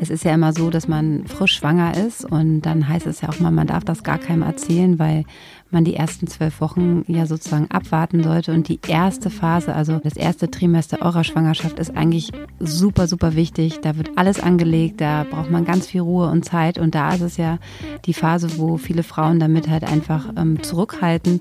[0.00, 3.28] es ist ja immer so, dass man frisch schwanger ist und dann heißt es ja
[3.28, 5.24] auch mal, man darf das gar keinem erzählen, weil
[5.70, 8.52] man die ersten zwölf Wochen ja sozusagen abwarten sollte.
[8.52, 13.80] Und die erste Phase, also das erste Trimester eurer Schwangerschaft, ist eigentlich super, super wichtig.
[13.80, 16.78] Da wird alles angelegt, da braucht man ganz viel Ruhe und Zeit.
[16.78, 17.58] Und da ist es ja
[18.06, 21.40] die Phase, wo viele Frauen damit halt einfach ähm, zurückhalten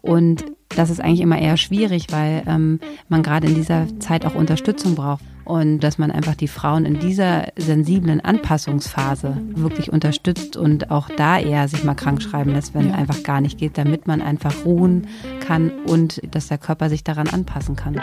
[0.00, 4.34] und das ist eigentlich immer eher schwierig, weil ähm, man gerade in dieser Zeit auch
[4.34, 5.22] Unterstützung braucht.
[5.48, 11.38] Und dass man einfach die Frauen in dieser sensiblen Anpassungsphase wirklich unterstützt und auch da
[11.38, 12.94] eher sich mal krank schreiben lässt, wenn ja.
[12.94, 15.06] einfach gar nicht geht, damit man einfach ruhen
[15.40, 17.98] kann und dass der Körper sich daran anpassen kann.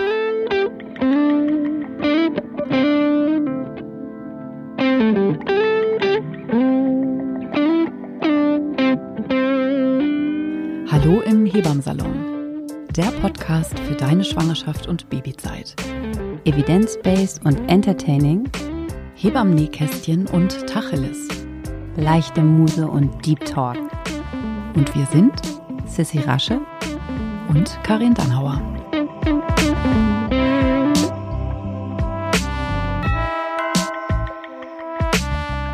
[10.89, 12.35] Hallo im Hebammsalon
[12.95, 15.75] der Podcast für deine Schwangerschaft und Babyzeit.
[16.45, 18.47] Evidence-based und entertaining.
[19.15, 21.27] Hebammen-Nähkästchen und Tacheles.
[21.95, 23.77] Leichte Muse und Deep Talk.
[24.75, 25.33] Und wir sind
[25.87, 26.61] Sissy Rasche
[27.49, 28.61] und Karin Dannhauer.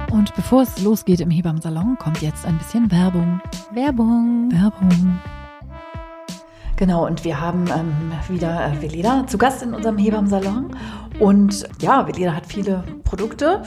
[0.10, 3.42] Und bevor es losgeht im Hebammsalon, kommt jetzt ein bisschen Werbung.
[3.74, 4.50] Werbung.
[4.52, 5.20] Werbung.
[6.82, 10.76] Genau, und wir haben ähm, wieder äh, Veleda zu Gast in unserem Hebammsalon.
[11.20, 13.62] Und ja, Veleda hat viele Produkte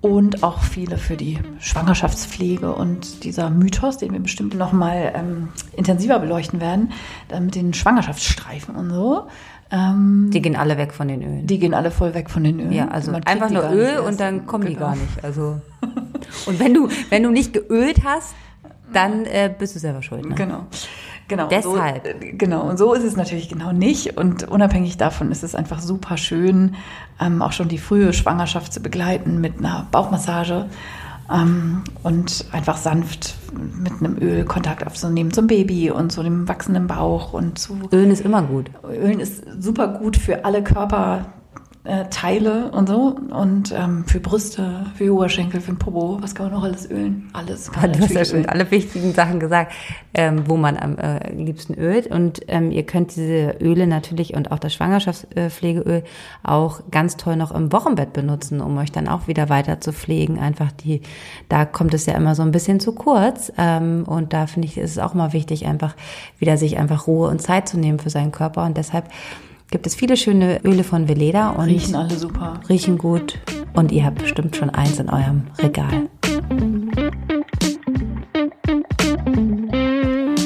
[0.00, 5.48] und auch viele für die Schwangerschaftspflege und dieser Mythos, den wir bestimmt noch mal ähm,
[5.76, 6.92] intensiver beleuchten werden,
[7.26, 9.26] dann mit den Schwangerschaftsstreifen und so.
[9.72, 11.46] Ähm, die gehen alle weg von den Ölen.
[11.48, 12.70] Die gehen alle voll weg von den Ölen.
[12.70, 14.76] Ja, also einfach nur Öl und dann kommen genau.
[14.76, 15.24] die gar nicht.
[15.24, 15.60] Also
[16.46, 18.36] und wenn du wenn du nicht geölt hast,
[18.92, 20.26] dann äh, bist du selber schuld.
[20.26, 20.36] Ne?
[20.36, 20.66] Genau.
[21.32, 21.48] Genau.
[21.48, 22.04] Deshalb.
[22.04, 22.68] So, äh, genau.
[22.68, 24.18] Und so ist es natürlich genau nicht.
[24.18, 26.74] Und unabhängig davon ist es einfach super schön,
[27.18, 30.66] ähm, auch schon die frühe Schwangerschaft zu begleiten mit einer Bauchmassage
[31.32, 36.86] ähm, und einfach sanft mit einem Öl Kontakt aufzunehmen zum Baby und zu dem wachsenden
[36.86, 37.78] Bauch und zu.
[37.90, 38.70] Ölen ist immer gut.
[38.86, 41.24] Ölen ist super gut für alle Körper
[41.84, 43.16] äh, Teile und so.
[43.30, 47.28] Und ähm, für Brüste, für Oberschenkel, für den Popo, was kann man noch alles ölen?
[47.32, 49.72] Alles kann man Du hast ja schon alle wichtigen Sachen gesagt,
[50.14, 52.06] ähm, wo man am äh, liebsten ölt.
[52.06, 56.04] Und ähm, ihr könnt diese Öle natürlich und auch das Schwangerschaftspflegeöl
[56.44, 60.38] auch ganz toll noch im Wochenbett benutzen, um euch dann auch wieder weiter zu pflegen.
[60.38, 61.02] Einfach die,
[61.48, 63.52] da kommt es ja immer so ein bisschen zu kurz.
[63.58, 65.96] Ähm, und da finde ich, ist es auch mal wichtig, einfach
[66.38, 68.64] wieder sich einfach Ruhe und Zeit zu nehmen für seinen Körper.
[68.64, 69.06] Und deshalb
[69.72, 72.60] gibt es viele schöne Öle von Veleda und riechen alle super.
[72.68, 73.38] Riechen gut
[73.72, 76.10] und ihr habt bestimmt schon eins in eurem Regal.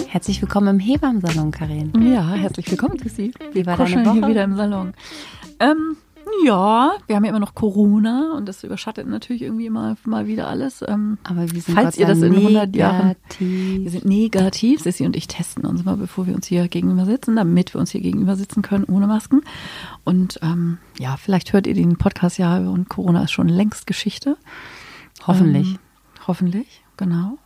[0.06, 1.92] Herzlich willkommen im Hebammensalon, Karin.
[2.00, 3.32] Ja, herzlich willkommen, Sissi.
[3.52, 4.12] Wie war deine Woche?
[4.12, 4.92] hier wieder im Salon.
[5.58, 5.96] Ähm,
[6.44, 10.48] ja, wir haben ja immer noch Corona und das überschattet natürlich irgendwie immer mal wieder
[10.48, 10.84] alles.
[10.86, 15.14] Ähm, Aber wir sind falls ihr das in 100 Jahren, wir sind negativ, Sissi und
[15.14, 18.36] ich testen uns mal, bevor wir uns hier gegenüber sitzen, damit wir uns hier gegenüber
[18.36, 19.42] sitzen können ohne Masken.
[20.04, 24.36] Und ähm, ja, vielleicht hört ihr den Podcast ja und Corona ist schon längst Geschichte.
[25.26, 25.74] Hoffentlich.
[25.74, 25.78] Ähm,
[26.26, 27.38] hoffentlich, genau.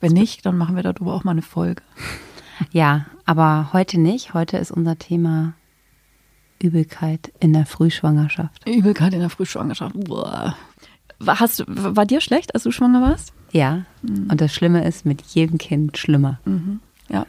[0.00, 1.82] Wenn nicht, dann machen wir darüber auch mal eine Folge.
[2.72, 4.34] Ja, aber heute nicht.
[4.34, 5.54] Heute ist unser Thema
[6.62, 8.66] Übelkeit in der Frühschwangerschaft.
[8.68, 9.94] Übelkeit in der Frühschwangerschaft.
[10.04, 10.56] Boah.
[11.26, 13.32] Hast, war dir schlecht, als du schwanger warst?
[13.52, 13.84] Ja.
[14.02, 14.28] Mhm.
[14.30, 16.40] Und das Schlimme ist, mit jedem Kind schlimmer.
[16.44, 16.80] Mhm.
[17.08, 17.26] Ja.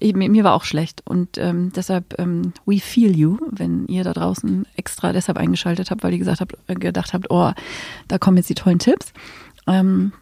[0.00, 1.02] Ich, mir war auch schlecht.
[1.06, 6.02] Und ähm, deshalb, ähm, we feel you, wenn ihr da draußen extra deshalb eingeschaltet habt,
[6.02, 7.52] weil ihr gesagt habt, äh, gedacht habt, oh,
[8.08, 9.12] da kommen jetzt die tollen Tipps.
[9.66, 10.12] Ähm,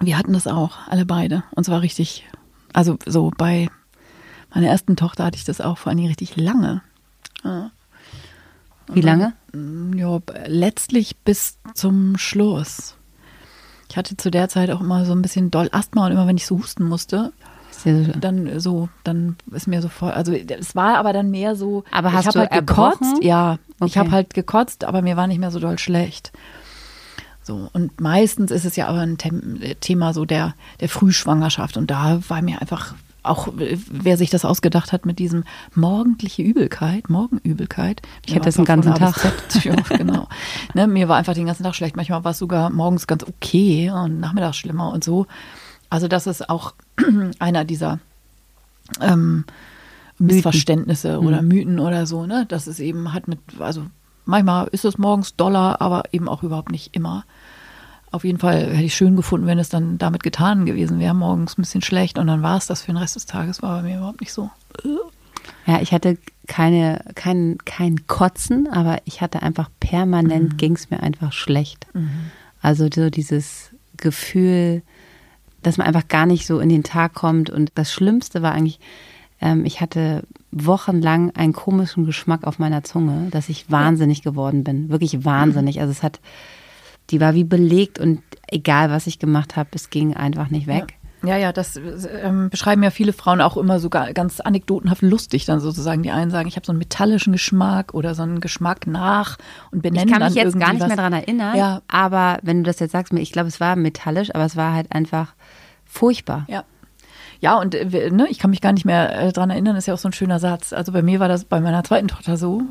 [0.00, 1.44] wir hatten das auch, alle beide.
[1.52, 2.26] Und zwar richtig,
[2.72, 3.68] also so bei
[4.54, 6.82] meiner ersten Tochter hatte ich das auch vor allem richtig lange.
[7.44, 7.70] Ja.
[8.88, 9.34] Wie lange?
[9.52, 12.94] Dann, mm, ja, letztlich bis zum Schluss.
[13.90, 16.36] Ich hatte zu der Zeit auch immer so ein bisschen doll Asthma und immer wenn
[16.36, 17.32] ich so husten musste,
[18.20, 22.12] dann so, dann ist mir so voll, also es war aber dann mehr so, aber
[22.12, 22.98] hast ich habe halt erbrochen?
[23.00, 23.86] gekotzt, ja, okay.
[23.86, 26.32] ich habe halt gekotzt, aber mir war nicht mehr so doll schlecht.
[27.42, 29.16] So, und meistens ist es ja aber ein
[29.80, 32.94] Thema so der, der Frühschwangerschaft und da war mir einfach
[33.28, 35.44] auch wer sich das ausgedacht hat mit diesem
[35.74, 38.02] morgendliche Übelkeit, Morgenübelkeit.
[38.26, 39.14] Ich hätte das den ganzen Tag.
[39.88, 40.28] genau.
[40.74, 41.96] Ne, mir war einfach den ganzen Tag schlecht.
[41.96, 45.26] Manchmal war es sogar morgens ganz okay und nachmittags schlimmer und so.
[45.90, 46.74] Also das ist auch
[47.38, 48.00] einer dieser
[49.00, 49.44] ähm,
[50.18, 51.48] Missverständnisse oder mhm.
[51.48, 52.26] Mythen oder so.
[52.26, 53.82] Ne, das ist eben hat mit, also
[54.24, 57.24] manchmal ist es morgens doller, aber eben auch überhaupt nicht immer.
[58.10, 61.14] Auf jeden Fall hätte ich schön gefunden, wenn es dann damit getan gewesen wäre.
[61.14, 63.82] Morgens ein bisschen schlecht und dann war es das für den Rest des Tages, war
[63.82, 64.50] bei mir überhaupt nicht so.
[65.66, 66.16] Ja, ich hatte
[66.46, 70.56] keine, kein, kein Kotzen, aber ich hatte einfach permanent, mhm.
[70.56, 71.86] ging es mir einfach schlecht.
[71.92, 72.30] Mhm.
[72.62, 74.82] Also so dieses Gefühl,
[75.62, 77.50] dass man einfach gar nicht so in den Tag kommt.
[77.50, 78.80] Und das Schlimmste war eigentlich,
[79.40, 84.88] ähm, ich hatte wochenlang einen komischen Geschmack auf meiner Zunge, dass ich wahnsinnig geworden bin.
[84.88, 85.80] Wirklich wahnsinnig.
[85.80, 86.20] Also es hat,
[87.10, 90.98] die war wie belegt und egal was ich gemacht habe, es ging einfach nicht weg.
[91.24, 91.76] Ja, ja, das
[92.22, 96.02] ähm, beschreiben ja viele Frauen auch immer sogar ganz anekdotenhaft lustig dann sozusagen.
[96.02, 99.36] Die einen sagen, ich habe so einen metallischen Geschmack oder so einen Geschmack nach
[99.72, 100.88] und benennen Ich kann mich jetzt gar nicht was.
[100.88, 101.82] mehr daran erinnern, ja.
[101.88, 104.92] aber wenn du das jetzt sagst, ich glaube, es war metallisch, aber es war halt
[104.92, 105.34] einfach
[105.84, 106.46] furchtbar.
[106.48, 106.64] Ja.
[107.40, 109.94] Ja, und äh, ne, ich kann mich gar nicht mehr äh, dran erinnern, ist ja
[109.94, 110.72] auch so ein schöner Satz.
[110.72, 112.62] Also bei mir war das bei meiner zweiten Tochter so,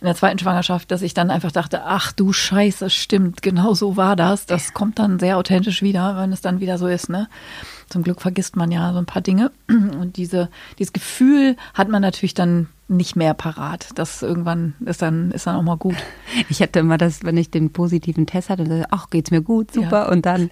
[0.00, 3.96] in der zweiten Schwangerschaft, dass ich dann einfach dachte, ach du Scheiße, stimmt, genau so
[3.96, 4.46] war das.
[4.46, 7.28] Das kommt dann sehr authentisch wieder, wenn es dann wieder so ist, ne?
[7.88, 9.50] Zum Glück vergisst man ja so ein paar Dinge.
[9.68, 13.88] Und diese, dieses Gefühl hat man natürlich dann nicht mehr parat.
[13.96, 15.96] Das irgendwann ist dann, ist dann auch mal gut.
[16.48, 19.72] Ich hatte immer das, wenn ich den positiven Test hatte, dann, ach, geht's mir gut,
[19.72, 20.04] super.
[20.04, 20.08] Ja.
[20.08, 20.50] Und dann,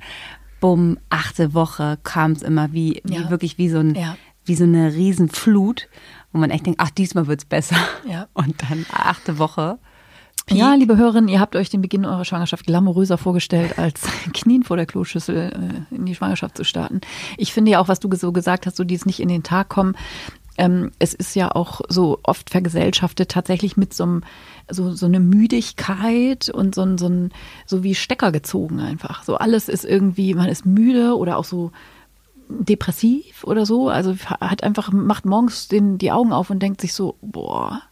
[0.60, 3.30] bumm, achte Woche kam es immer wie, wie ja.
[3.30, 4.16] wirklich wie so ein, ja.
[4.44, 5.88] wie so eine Riesenflut,
[6.32, 7.76] wo man echt denkt, ach, diesmal wird's besser.
[8.08, 8.28] Ja.
[8.34, 9.78] Und dann achte Woche.
[10.46, 10.58] Peak.
[10.58, 14.02] Ja, liebe Hörerinnen, ihr habt euch den Beginn eurer Schwangerschaft glamouröser vorgestellt, als
[14.32, 17.00] Knien vor der Kloschüssel äh, in die Schwangerschaft zu starten.
[17.36, 19.68] Ich finde ja auch, was du so gesagt hast, so dieses nicht in den Tag
[19.68, 19.96] kommen.
[20.56, 24.22] Ähm, es ist ja auch so oft vergesellschaftet tatsächlich mit so einem
[24.70, 27.32] so, so eine Müdigkeit und so ein, so ein,
[27.66, 29.24] so wie Stecker gezogen einfach.
[29.24, 31.72] So alles ist irgendwie, man ist müde oder auch so
[32.48, 33.88] depressiv oder so.
[33.88, 37.82] Also hat einfach, macht morgens den, die Augen auf und denkt sich so, boah,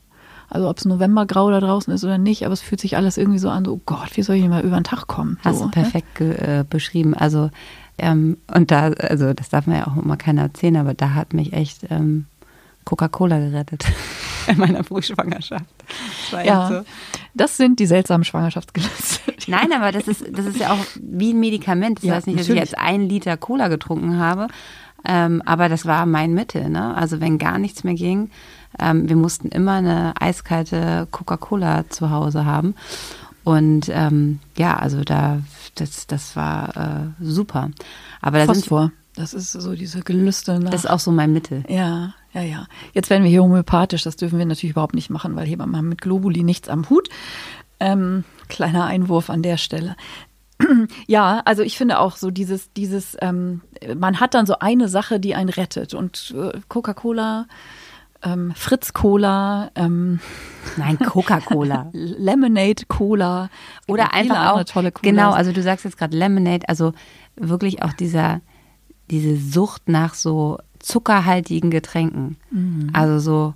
[0.50, 3.38] also ob es Novembergrau da draußen ist oder nicht, aber es fühlt sich alles irgendwie
[3.38, 5.38] so an, so, oh Gott, wie soll ich denn mal über den Tag kommen?
[5.44, 7.14] Hast so, du perfekt äh, beschrieben.
[7.14, 7.50] Also,
[7.98, 11.32] ähm, und da, also das darf man ja auch immer keiner erzählen, aber da hat
[11.32, 12.26] mich echt ähm,
[12.84, 13.84] Coca-Cola gerettet
[14.46, 15.64] in meiner Frühschwangerschaft.
[16.30, 16.80] Das ja, so.
[17.34, 19.34] das sind die seltsamen Schwangerschaftsgelüste.
[19.46, 21.98] Nein, aber das ist, das ist ja auch wie ein Medikament.
[21.98, 22.64] Das ja, heißt nicht, dass natürlich.
[22.64, 24.48] ich jetzt einen Liter Cola getrunken habe,
[25.04, 26.68] ähm, aber das war mein Mittel.
[26.70, 26.94] Ne?
[26.96, 28.30] Also wenn gar nichts mehr ging,
[28.78, 32.74] ähm, wir mussten immer eine eiskalte Coca-Cola zu Hause haben.
[33.44, 35.40] Und ähm, ja, also da,
[35.74, 37.70] das, das war äh, super.
[38.22, 38.84] Aber da Phosphor.
[38.84, 40.58] Sind, das ist so diese Gelüste.
[40.58, 40.70] Nach.
[40.70, 41.64] Das ist auch so mein Mittel.
[41.68, 42.66] Ja, ja, ja.
[42.92, 44.02] Jetzt werden wir hier homöopathisch.
[44.02, 47.08] Das dürfen wir natürlich überhaupt nicht machen, weil Hebammen haben mit Globuli nichts am Hut.
[47.80, 49.96] Ähm, kleiner Einwurf an der Stelle.
[51.06, 53.60] Ja, also ich finde auch so dieses, dieses, ähm,
[53.96, 55.94] man hat dann so eine Sache, die einen rettet.
[55.94, 57.46] Und äh, Coca-Cola,
[58.22, 60.20] ähm, Fritz Cola, ähm,
[60.76, 63.50] nein, Coca-Cola, Lemonade Cola
[63.88, 65.10] oder einfach auch tolle Cola.
[65.10, 66.92] Genau, also du sagst jetzt gerade Lemonade, also
[67.36, 68.40] wirklich auch dieser
[69.10, 72.36] diese Sucht nach so zuckerhaltigen Getränken.
[72.50, 72.90] Mhm.
[72.92, 73.54] Also so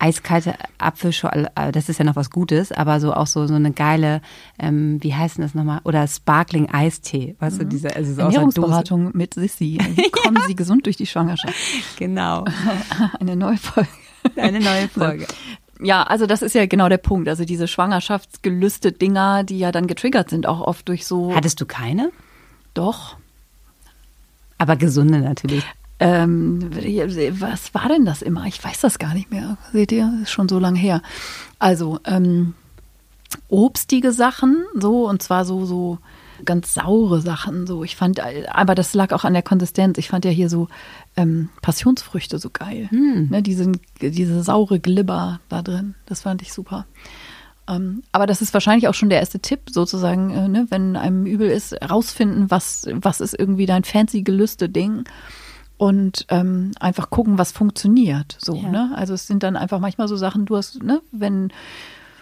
[0.00, 3.70] eiskalte Apfelschorle, äh, das ist ja noch was Gutes, aber so auch so, so eine
[3.70, 4.22] geile,
[4.58, 5.80] ähm, wie heißt denn das nochmal?
[5.84, 7.60] Oder Sparkling Eistee, weißt mhm.
[7.60, 9.78] du, diese also so Ernährungsberatung mit Sissi.
[9.94, 10.46] Wie kommen ja.
[10.46, 11.54] Sie gesund durch die Schwangerschaft?
[11.98, 12.44] Genau.
[13.20, 13.88] Eine neue Folge.
[14.36, 15.26] Eine neue Folge.
[15.82, 17.28] Ja, also das ist ja genau der Punkt.
[17.28, 21.34] Also diese Schwangerschaftsgelüste Dinger, die ja dann getriggert sind, auch oft durch so.
[21.34, 22.10] Hattest du keine?
[22.72, 23.16] Doch.
[24.60, 25.64] Aber gesunde natürlich.
[26.00, 26.70] Ähm,
[27.40, 28.44] was war denn das immer?
[28.44, 29.56] Ich weiß das gar nicht mehr.
[29.72, 31.00] Seht ihr, ist schon so lange her.
[31.58, 32.52] Also ähm,
[33.48, 35.98] obstige Sachen, so und zwar so so
[36.44, 37.66] ganz saure Sachen.
[37.66, 39.96] So, ich fand, aber das lag auch an der Konsistenz.
[39.96, 40.68] Ich fand ja hier so
[41.16, 42.88] ähm, Passionsfrüchte so geil.
[42.90, 43.28] Hm.
[43.30, 45.94] Ne, diese, diese saure Glibber da drin.
[46.04, 46.86] Das fand ich super.
[47.70, 51.24] Ähm, aber das ist wahrscheinlich auch schon der erste Tipp, sozusagen, äh, ne, wenn einem
[51.26, 55.04] übel ist, rausfinden, was, was ist irgendwie dein fancy gelüste Ding
[55.76, 58.36] und ähm, einfach gucken, was funktioniert.
[58.40, 58.68] So, ja.
[58.68, 58.92] ne?
[58.94, 61.52] Also es sind dann einfach manchmal so Sachen, du hast, ne, wenn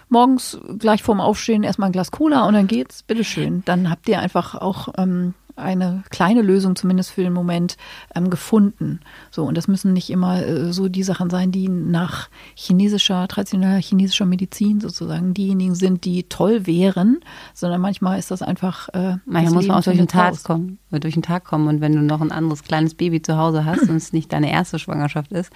[0.07, 3.63] morgens gleich vorm Aufstehen erstmal ein Glas Cola und dann geht's, bitteschön.
[3.65, 7.77] Dann habt ihr einfach auch ähm, eine kleine Lösung zumindest für den Moment
[8.15, 8.99] ähm, gefunden.
[9.31, 13.81] So, und das müssen nicht immer äh, so die Sachen sein, die nach chinesischer, traditioneller
[13.81, 17.19] chinesischer Medizin sozusagen diejenigen sind, die toll wären,
[17.53, 18.89] sondern manchmal ist das einfach.
[18.89, 20.43] Äh, manchmal muss man auch durch den Tag raus.
[20.43, 21.67] kommen, äh, durch den Tag kommen.
[21.67, 24.51] Und wenn du noch ein anderes kleines Baby zu Hause hast und es nicht deine
[24.51, 25.51] erste Schwangerschaft ist,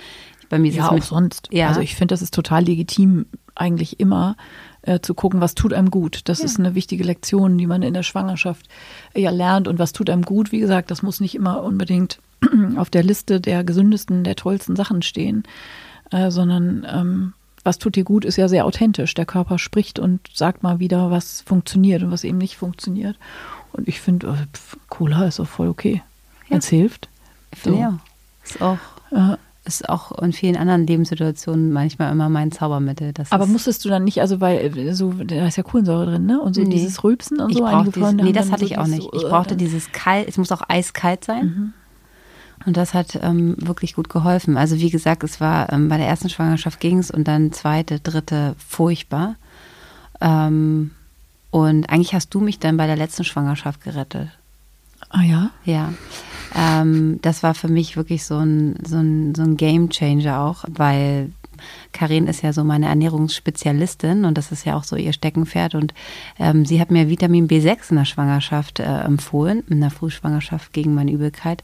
[0.49, 1.49] bei mir ist ja, es mit, auch sonst.
[1.51, 1.69] Ja.
[1.69, 4.35] Also ich finde, das ist total legitim, eigentlich immer
[4.83, 6.21] äh, zu gucken, was tut einem gut.
[6.25, 6.45] Das ja.
[6.45, 8.67] ist eine wichtige Lektion, die man in der Schwangerschaft
[9.13, 9.67] äh, ja lernt.
[9.67, 12.19] Und was tut einem gut, wie gesagt, das muss nicht immer unbedingt
[12.77, 15.43] auf der Liste der gesündesten, der tollsten Sachen stehen,
[16.11, 19.13] äh, sondern ähm, was tut dir gut, ist ja sehr authentisch.
[19.13, 23.17] Der Körper spricht und sagt mal wieder, was funktioniert und was eben nicht funktioniert.
[23.71, 24.57] Und ich finde, äh,
[24.89, 26.03] Cola ist auch voll okay.
[26.49, 26.57] Ja.
[26.57, 27.07] Es hilft.
[27.63, 27.75] So.
[27.75, 27.99] Ja,
[28.43, 28.77] ist auch.
[29.11, 33.13] Äh, ist auch in vielen anderen Lebenssituationen manchmal immer mein Zaubermittel.
[33.29, 36.41] Aber musstest du dann nicht, also weil äh, so, da ist ja Kohlensäure drin, ne?
[36.41, 36.69] Und so nee.
[36.69, 37.65] dieses Rülpsen und ich so.
[37.65, 39.07] Einige dieses, nee, das hatte so ich auch nicht.
[39.13, 41.45] Ich brauchte dieses kalt, es muss auch eiskalt sein.
[41.45, 41.73] Mhm.
[42.65, 44.57] Und das hat ähm, wirklich gut geholfen.
[44.57, 47.99] Also wie gesagt, es war ähm, bei der ersten Schwangerschaft ging es und dann zweite,
[47.99, 49.35] dritte furchtbar.
[50.21, 50.91] Ähm,
[51.51, 54.29] und eigentlich hast du mich dann bei der letzten Schwangerschaft gerettet.
[55.09, 55.51] Ah ja?
[55.65, 55.93] Ja.
[56.55, 60.65] Ähm, das war für mich wirklich so ein, so ein, so ein Game Changer auch,
[60.67, 61.31] weil
[61.91, 65.75] Karin ist ja so meine Ernährungsspezialistin und das ist ja auch so ihr Steckenpferd.
[65.75, 65.93] Und
[66.39, 70.93] ähm, sie hat mir Vitamin B6 in der Schwangerschaft äh, empfohlen, in der Frühschwangerschaft gegen
[70.93, 71.63] meine Übelkeit.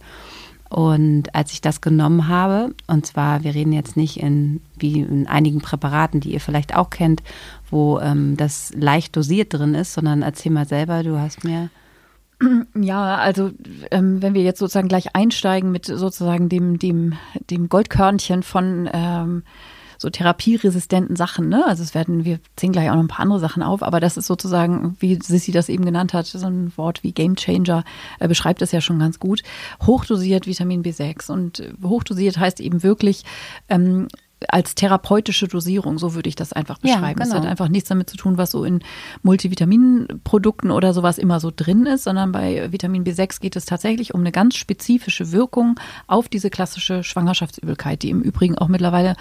[0.69, 5.27] Und als ich das genommen habe, und zwar, wir reden jetzt nicht in wie in
[5.27, 7.24] einigen Präparaten, die ihr vielleicht auch kennt,
[7.72, 11.69] wo ähm, das leicht dosiert drin ist, sondern erzähl mal selber, du hast mir.
[12.75, 13.51] Ja, also
[13.91, 17.15] ähm, wenn wir jetzt sozusagen gleich einsteigen mit sozusagen dem, dem,
[17.50, 19.43] dem Goldkörnchen von ähm,
[19.98, 21.50] so therapieresistenten Sachen.
[21.50, 21.65] Ne?
[21.67, 24.15] Also es werden, wir zählen gleich auch noch ein paar andere Sachen auf, aber das
[24.15, 27.84] ist sozusagen, wie Sissy das eben genannt hat, so ein Wort wie Game Changer
[28.19, 29.43] äh, beschreibt es ja schon ganz gut.
[29.86, 33.24] Hochdosiert Vitamin B6 und hochdosiert heißt eben wirklich
[33.67, 34.08] ähm,
[34.48, 37.03] als therapeutische Dosierung, so würde ich das einfach beschreiben.
[37.03, 37.25] Ja, genau.
[37.25, 38.81] Es hat einfach nichts damit zu tun, was so in
[39.22, 44.22] Multivitaminprodukten oder sowas immer so drin ist, sondern bei Vitamin B6 geht es tatsächlich um
[44.22, 49.15] eine ganz spezifische Wirkung auf diese klassische Schwangerschaftsübelkeit, die im Übrigen auch mittlerweile,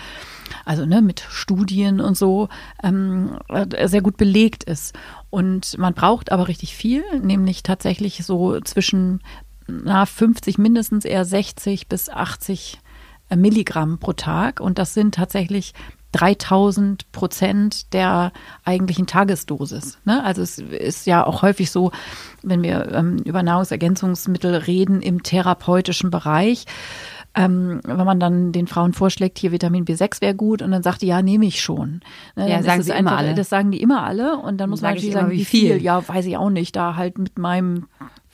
[0.64, 2.48] also ne, mit Studien und so,
[2.82, 3.38] ähm,
[3.84, 4.96] sehr gut belegt ist.
[5.30, 9.20] Und man braucht aber richtig viel, nämlich tatsächlich so zwischen
[9.66, 12.78] na, 50 mindestens eher 60 bis 80
[13.36, 15.74] Milligramm pro Tag und das sind tatsächlich
[16.12, 18.32] 3000 Prozent der
[18.64, 19.98] eigentlichen Tagesdosis.
[20.04, 20.24] Ne?
[20.24, 21.92] Also es ist ja auch häufig so,
[22.42, 26.64] wenn wir ähm, über Nahrungsergänzungsmittel reden im therapeutischen Bereich,
[27.34, 31.02] ähm, wenn man dann den Frauen vorschlägt, hier Vitamin B6 wäre gut und dann sagt
[31.02, 32.00] die, ja, nehme ich schon.
[32.36, 33.34] Ne, ja, sagen sie einfach, immer alle.
[33.34, 35.74] Das sagen die immer alle und dann muss man natürlich sagen, wie viel?
[35.74, 35.82] viel?
[35.82, 36.74] Ja, weiß ich auch nicht.
[36.74, 37.86] Da halt mit meinem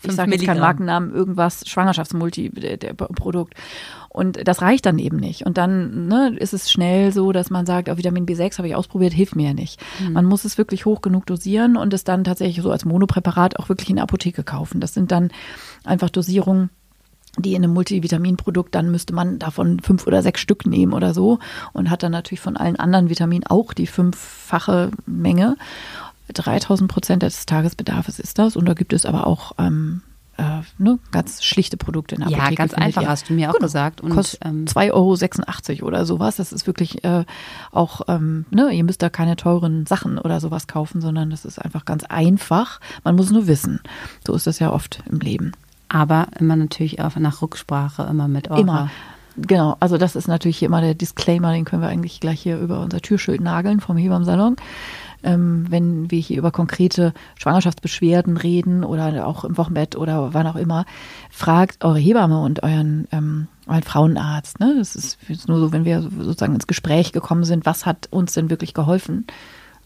[0.06, 3.54] ich sage jetzt keinen Markennamen, irgendwas, Schwangerschaftsmulti-Produkt.
[4.14, 5.44] Und das reicht dann eben nicht.
[5.44, 8.76] Und dann ne, ist es schnell so, dass man sagt, oh, Vitamin B6 habe ich
[8.76, 9.80] ausprobiert, hilft mir ja nicht.
[10.00, 10.12] Mhm.
[10.12, 13.68] Man muss es wirklich hoch genug dosieren und es dann tatsächlich so als Monopräparat auch
[13.68, 14.80] wirklich in der Apotheke kaufen.
[14.80, 15.32] Das sind dann
[15.82, 16.70] einfach Dosierungen,
[17.38, 21.40] die in einem Multivitaminprodukt, dann müsste man davon fünf oder sechs Stück nehmen oder so
[21.72, 25.56] und hat dann natürlich von allen anderen Vitaminen auch die fünffache Menge.
[26.32, 30.02] 3000 Prozent des Tagesbedarfs ist das und da gibt es aber auch ähm,
[30.36, 32.50] äh, ne, ganz schlichte Produkte in der Apotheke.
[32.50, 33.08] Ja, ganz einfach, ich.
[33.08, 33.66] hast du mir auch genau.
[33.66, 34.00] gesagt.
[34.00, 36.36] Und, Kostet ähm, 2,86 Euro oder sowas.
[36.36, 37.24] Das ist wirklich äh,
[37.72, 41.58] auch, ähm, ne, ihr müsst da keine teuren Sachen oder sowas kaufen, sondern das ist
[41.58, 42.80] einfach ganz einfach.
[43.04, 43.80] Man muss nur wissen.
[44.26, 45.52] So ist das ja oft im Leben.
[45.88, 48.90] Aber immer natürlich auch nach Rücksprache, immer mit eurer Immer.
[49.36, 52.80] Genau, also das ist natürlich immer der Disclaimer, den können wir eigentlich gleich hier über
[52.80, 54.56] unser Türschild nageln vom Hebammsalon
[55.24, 60.56] ähm, wenn wir hier über konkrete Schwangerschaftsbeschwerden reden oder auch im Wochenbett oder wann auch
[60.56, 60.84] immer,
[61.30, 64.60] fragt eure Hebamme und euren, ähm, euren Frauenarzt.
[64.60, 64.74] Ne?
[64.78, 68.50] Das ist nur so, wenn wir sozusagen ins Gespräch gekommen sind, was hat uns denn
[68.50, 69.26] wirklich geholfen?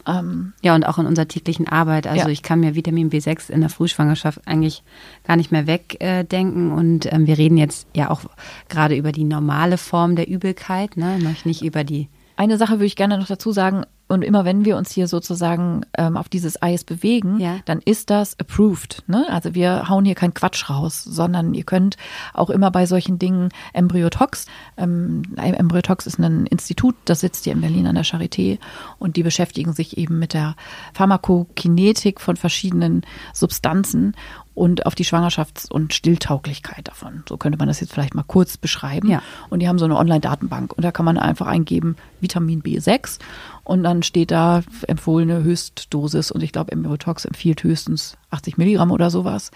[0.07, 2.07] Ähm, ja, und auch in unserer täglichen Arbeit.
[2.07, 2.29] Also ja.
[2.29, 4.83] ich kann mir Vitamin B6 in der Frühschwangerschaft eigentlich
[5.25, 6.71] gar nicht mehr wegdenken.
[6.71, 8.23] Äh, und ähm, wir reden jetzt ja auch
[8.69, 11.19] gerade über die normale Form der Übelkeit, ne?
[11.45, 12.09] nicht über die.
[12.37, 13.85] Eine Sache würde ich gerne noch dazu sagen.
[14.09, 17.59] Und immer wenn wir uns hier sozusagen ähm, auf dieses Eis bewegen, ja.
[17.67, 19.05] dann ist das approved.
[19.07, 19.27] Ne?
[19.29, 21.99] Also wir hauen hier keinen Quatsch raus, sondern ihr könnt
[22.33, 24.47] auch immer bei solchen Dingen Embryotox,
[24.79, 28.59] ähm, Embryotox ist ein Institut, das sitzt hier in Berlin an der Charité
[28.99, 30.57] und die beschäftigen sich eben mit der
[30.95, 33.03] Pharmakokinetik von verschiedenen
[33.35, 34.15] Substanzen
[34.59, 37.23] und auf die Schwangerschafts- und Stilltauglichkeit davon.
[37.29, 39.09] So könnte man das jetzt vielleicht mal kurz beschreiben.
[39.09, 39.23] Ja.
[39.51, 43.21] Und die haben so eine Online-Datenbank und da kann man einfach eingeben Vitamin B6
[43.69, 49.11] und dann steht da empfohlene Höchstdosis und ich glaube, Embryotox empfiehlt höchstens 80 Milligramm oder
[49.11, 49.51] sowas.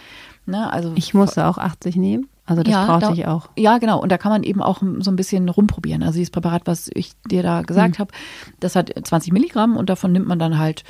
[0.44, 2.28] Ne, also ich musste auch 80 nehmen.
[2.44, 3.48] Also das ja, brauchte da, ich auch.
[3.56, 4.02] Ja, genau.
[4.02, 6.02] Und da kann man eben auch so ein bisschen rumprobieren.
[6.02, 8.00] Also dieses Präparat, was ich dir da gesagt mhm.
[8.00, 8.12] habe,
[8.60, 10.84] das hat 20 Milligramm und davon nimmt man dann halt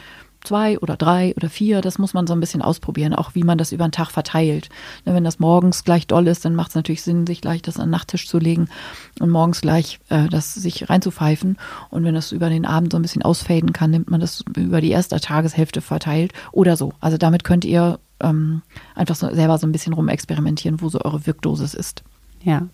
[0.45, 3.59] zwei oder drei oder vier, das muss man so ein bisschen ausprobieren, auch wie man
[3.59, 4.69] das über den Tag verteilt.
[5.05, 7.79] Ne, wenn das morgens gleich doll ist, dann macht es natürlich Sinn, sich gleich das
[7.79, 8.69] an den Nachttisch zu legen
[9.21, 11.57] und morgens gleich äh, das sich reinzupfeifen.
[11.91, 14.81] Und wenn das über den Abend so ein bisschen ausfaden kann, nimmt man das über
[14.81, 16.93] die erste Tageshälfte verteilt oder so.
[17.01, 18.63] Also damit könnt ihr ähm,
[18.95, 22.03] einfach so selber so ein bisschen rumexperimentieren, wo so eure Wirkdosis ist.
[22.45, 22.69] Ja,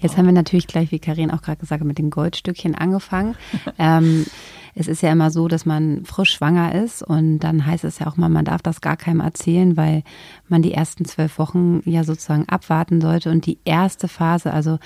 [0.00, 3.36] jetzt haben wir natürlich gleich, wie Karin auch gerade gesagt hat, mit den Goldstückchen angefangen.
[3.78, 4.26] ähm,
[4.74, 8.06] es ist ja immer so, dass man frisch schwanger ist und dann heißt es ja
[8.08, 10.02] auch mal, man darf das gar keinem erzählen, weil
[10.48, 14.78] man die ersten zwölf Wochen ja sozusagen abwarten sollte und die erste Phase, also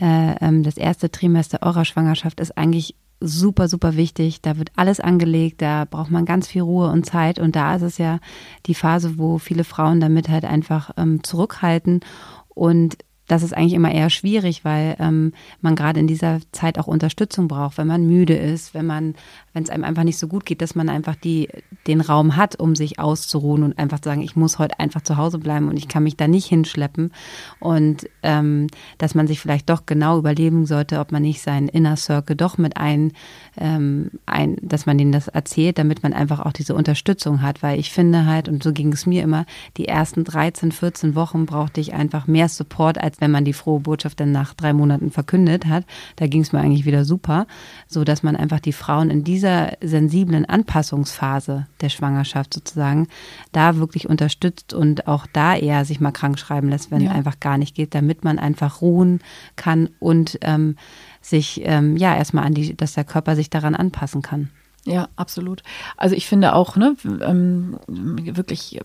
[0.00, 4.40] äh, ähm, das erste Trimester eurer Schwangerschaft ist eigentlich super, super wichtig.
[4.40, 7.38] Da wird alles angelegt, da braucht man ganz viel Ruhe und Zeit.
[7.38, 8.18] Und da ist es ja
[8.66, 12.00] die Phase, wo viele Frauen damit halt einfach ähm, zurückhalten
[12.48, 12.96] und
[13.30, 17.46] das ist eigentlich immer eher schwierig, weil ähm, man gerade in dieser Zeit auch Unterstützung
[17.46, 19.14] braucht, wenn man müde ist, wenn man,
[19.52, 21.48] wenn es einem einfach nicht so gut geht, dass man einfach die,
[21.86, 25.16] den Raum hat, um sich auszuruhen und einfach zu sagen, ich muss heute einfach zu
[25.16, 27.12] Hause bleiben und ich kann mich da nicht hinschleppen.
[27.60, 28.66] Und ähm,
[28.98, 32.58] dass man sich vielleicht doch genau überlegen sollte, ob man nicht seinen Inner Circle doch
[32.58, 33.12] mit ein,
[33.56, 37.62] ähm, ein, dass man denen das erzählt, damit man einfach auch diese Unterstützung hat.
[37.62, 39.46] Weil ich finde halt, und so ging es mir immer,
[39.76, 43.80] die ersten 13, 14 Wochen brauchte ich einfach mehr Support als wenn man die frohe
[43.80, 45.84] Botschaft dann nach drei Monaten verkündet hat.
[46.16, 47.46] Da ging es mir eigentlich wieder super,
[47.86, 53.08] so dass man einfach die Frauen in dieser sensiblen Anpassungsphase der Schwangerschaft sozusagen
[53.52, 57.12] da wirklich unterstützt und auch da eher sich mal krank schreiben lässt, wenn ja.
[57.12, 59.20] einfach gar nicht geht, damit man einfach ruhen
[59.56, 60.76] kann und ähm,
[61.20, 64.50] sich ähm, ja erstmal an die, dass der Körper sich daran anpassen kann.
[64.86, 65.62] Ja, absolut.
[65.96, 68.80] Also ich finde auch, ne, ähm, wirklich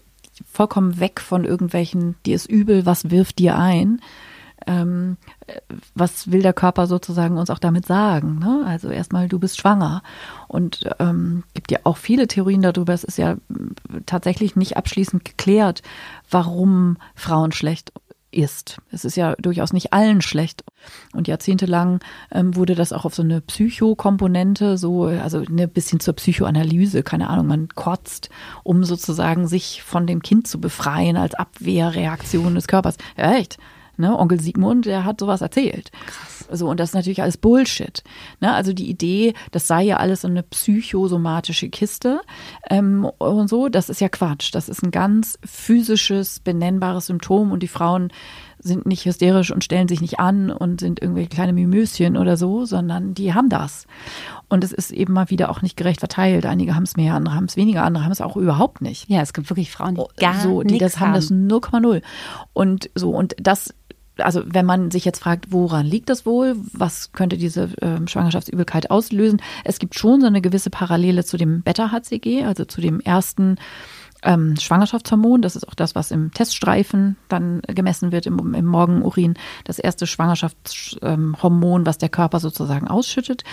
[0.45, 4.01] vollkommen weg von irgendwelchen, dir ist übel, was wirft dir ein?
[4.67, 5.17] Ähm,
[5.93, 8.39] was will der Körper sozusagen uns auch damit sagen?
[8.39, 8.63] Ne?
[8.65, 10.01] Also erstmal, du bist schwanger.
[10.47, 12.93] Und ähm, gibt ja auch viele Theorien darüber.
[12.93, 13.37] Es ist ja
[14.05, 15.81] tatsächlich nicht abschließend geklärt,
[16.29, 17.91] warum Frauen schlecht
[18.35, 18.77] ist.
[18.91, 20.63] Es ist ja durchaus nicht allen schlecht.
[21.13, 21.99] Und jahrzehntelang
[22.31, 27.01] ähm, wurde das auch auf so eine Psychokomponente, so, also ein ne, bisschen zur Psychoanalyse,
[27.01, 28.29] keine Ahnung, man kotzt,
[28.63, 32.97] um sozusagen sich von dem Kind zu befreien als Abwehrreaktion des Körpers.
[33.17, 33.57] Ja, echt.
[33.97, 35.91] Ne, Onkel Sigmund, der hat sowas erzählt.
[36.05, 36.47] Krass.
[36.51, 38.03] So, und das ist natürlich alles Bullshit.
[38.41, 42.21] Ne, also die Idee, das sei ja alles so eine psychosomatische Kiste
[42.69, 44.53] ähm, und so, das ist ja Quatsch.
[44.53, 48.11] Das ist ein ganz physisches, benennbares Symptom und die Frauen
[48.65, 52.65] sind nicht hysterisch und stellen sich nicht an und sind irgendwelche kleine Mimöschen oder so,
[52.65, 53.85] sondern die haben das.
[54.49, 56.45] Und es ist eben mal wieder auch nicht gerecht verteilt.
[56.45, 59.09] Einige haben es mehr, andere haben es weniger, andere haben es auch überhaupt nicht.
[59.09, 62.01] Ja, es gibt wirklich Frauen, die oh, gar so, die das haben, das 0,0.
[62.53, 63.73] Und so, und das
[64.17, 66.55] also wenn man sich jetzt fragt, woran liegt das wohl?
[66.73, 69.41] Was könnte diese äh, Schwangerschaftsübelkeit auslösen?
[69.63, 73.57] Es gibt schon so eine gewisse Parallele zu dem Beta-HCG, also zu dem ersten
[74.25, 75.41] ähm, Schwangerschaftshormon.
[75.41, 79.35] Das ist auch das, was im Teststreifen dann gemessen wird, im, im Morgenurin.
[79.63, 83.43] Das erste Schwangerschaftshormon, was der Körper sozusagen ausschüttet.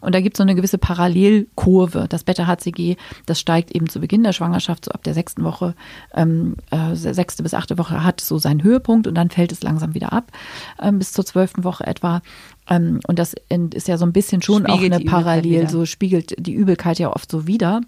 [0.00, 2.06] Und da gibt es so eine gewisse Parallelkurve.
[2.08, 5.74] Das Beta-HCG, das steigt eben zu Beginn der Schwangerschaft, so ab der sechsten Woche,
[6.14, 9.94] ähm, äh, sechste bis achte Woche hat so seinen Höhepunkt und dann fällt es langsam
[9.94, 10.30] wieder ab,
[10.80, 12.22] ähm, bis zur zwölften Woche etwa.
[12.68, 13.34] Ähm, und das
[13.74, 17.14] ist ja so ein bisschen schon spiegelt auch eine Parallel, so spiegelt die Übelkeit ja
[17.14, 17.80] oft so wieder.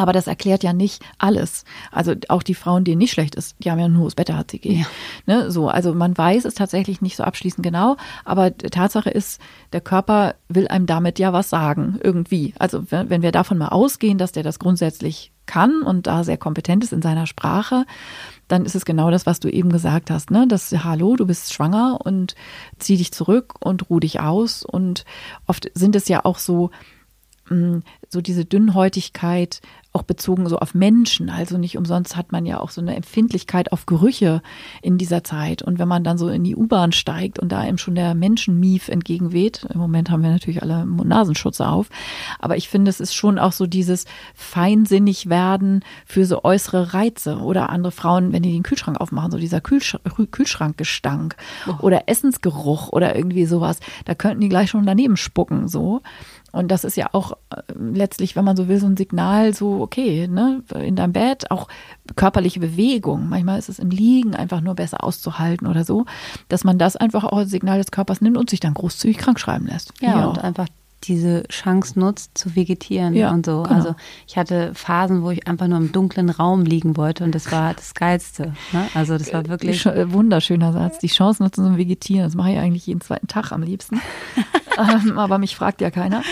[0.00, 1.66] Aber das erklärt ja nicht alles.
[1.92, 4.78] Also auch die Frauen, denen nicht schlecht ist, die haben ja ein hohes Beta-HCG.
[4.78, 4.86] Ja.
[5.26, 9.42] Ne, so, also man weiß es tatsächlich nicht so abschließend genau, aber Tatsache ist,
[9.74, 12.54] der Körper will einem damit ja was sagen, irgendwie.
[12.58, 16.82] Also wenn wir davon mal ausgehen, dass der das grundsätzlich kann und da sehr kompetent
[16.82, 17.84] ist in seiner Sprache,
[18.48, 20.46] dann ist es genau das, was du eben gesagt hast, ne?
[20.48, 22.36] Das Hallo, du bist schwanger und
[22.78, 24.62] zieh dich zurück und ruh dich aus.
[24.62, 25.04] Und
[25.46, 26.70] oft sind es ja auch so,
[27.50, 29.60] mm, so diese Dünnhäutigkeit,
[29.92, 31.30] auch bezogen so auf Menschen.
[31.30, 34.40] Also nicht umsonst hat man ja auch so eine Empfindlichkeit auf Gerüche
[34.82, 35.62] in dieser Zeit.
[35.62, 38.88] Und wenn man dann so in die U-Bahn steigt und da eben schon der Menschenmief
[38.88, 41.88] entgegenweht, im Moment haben wir natürlich alle Nasenschutze auf,
[42.38, 47.38] aber ich finde, es ist schon auch so dieses feinsinnig werden für so äußere Reize
[47.38, 49.96] oder andere Frauen, wenn die den Kühlschrank aufmachen, so dieser Kühlsch
[50.30, 51.74] Kühlschrankgestank oh.
[51.80, 56.00] oder Essensgeruch oder irgendwie sowas, da könnten die gleich schon daneben spucken, so.
[56.52, 59.80] Und das ist ja auch äh, letztlich, wenn man so will, so ein Signal, so,
[59.80, 61.68] okay, ne, in deinem Bett, auch
[62.16, 63.28] körperliche Bewegung.
[63.28, 66.06] Manchmal ist es im Liegen einfach nur besser auszuhalten oder so,
[66.48, 69.38] dass man das einfach auch als Signal des Körpers nimmt und sich dann großzügig krank
[69.38, 69.92] schreiben lässt.
[70.00, 70.26] Ja, ja.
[70.26, 70.66] und einfach
[71.04, 73.62] diese Chance nutzt, zu vegetieren ja, und so.
[73.62, 73.74] Genau.
[73.74, 73.94] Also
[74.26, 77.74] ich hatte Phasen, wo ich einfach nur im dunklen Raum liegen wollte und das war
[77.74, 78.54] das Geilste.
[78.72, 78.88] Ne?
[78.94, 79.84] Also das war wirklich.
[79.86, 80.98] Wunderschöner Satz.
[80.98, 82.24] Die Chance nutzen zum Vegetieren.
[82.24, 84.00] Das mache ich eigentlich jeden zweiten Tag am liebsten.
[84.78, 86.22] ähm, aber mich fragt ja keiner.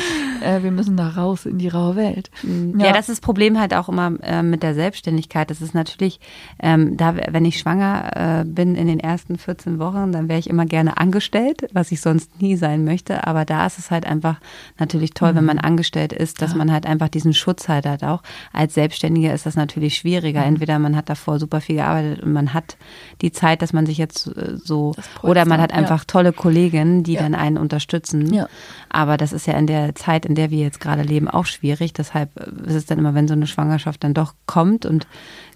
[0.42, 2.30] Äh, wir müssen da raus in die raue Welt.
[2.42, 5.50] Ja, ja das ist das Problem halt auch immer äh, mit der Selbstständigkeit.
[5.50, 6.20] Das ist natürlich,
[6.60, 10.48] ähm, da, wenn ich schwanger äh, bin in den ersten 14 Wochen, dann wäre ich
[10.48, 13.26] immer gerne angestellt, was ich sonst nie sein möchte.
[13.26, 14.40] Aber da ist es halt einfach
[14.78, 15.36] natürlich toll, mhm.
[15.36, 16.58] wenn man angestellt ist, dass ja.
[16.58, 18.22] man halt einfach diesen Schutz halt hat auch.
[18.52, 20.40] Als Selbstständiger ist das natürlich schwieriger.
[20.40, 20.48] Mhm.
[20.48, 22.76] Entweder man hat davor super viel gearbeitet und man hat
[23.22, 26.04] die Zeit, dass man sich jetzt äh, so, oder man hat einfach ja.
[26.06, 28.32] tolle Kolleginnen, die dann einen unterstützen.
[28.32, 28.48] Ja.
[28.88, 31.92] Aber das ist ja in der Zeit, in der wir jetzt gerade leben, auch schwierig.
[31.92, 35.06] Deshalb ist es dann immer, wenn so eine Schwangerschaft dann doch kommt und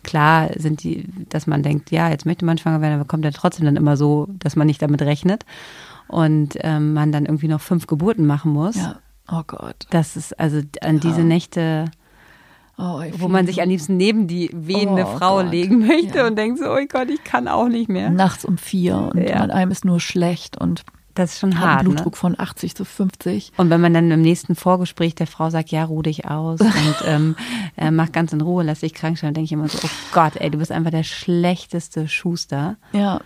[0.03, 3.31] klar sind die, dass man denkt, ja, jetzt möchte man schwanger werden, aber kommt ja
[3.31, 5.45] trotzdem dann immer so, dass man nicht damit rechnet
[6.13, 8.77] und ähm, man dann irgendwie noch fünf Geburten machen muss.
[8.77, 8.97] Ja.
[9.31, 9.87] Oh Gott.
[9.91, 11.25] Das ist also an diese ja.
[11.25, 11.91] Nächte.
[12.79, 15.51] Oh, wo man sich am liebsten neben die wehende oh, Frau Gott.
[15.51, 16.27] legen möchte ja.
[16.27, 18.11] und denkt so, oh Gott, ich kann auch nicht mehr.
[18.11, 19.41] Nachts um vier und ja.
[19.41, 20.83] einem ist nur schlecht und
[21.15, 21.81] das ist schon hart.
[21.81, 22.19] Einen Blutdruck ne?
[22.19, 23.53] von 80 zu 50.
[23.59, 26.97] Und wenn man dann im nächsten Vorgespräch der Frau sagt, ja, ruh dich aus und
[27.05, 27.37] ähm,
[27.77, 30.37] äh, mach ganz in Ruhe, lass dich krank stellen, denke ich immer so, oh Gott,
[30.37, 32.77] ey, du bist einfach der schlechteste Schuster.
[32.93, 33.21] Ja.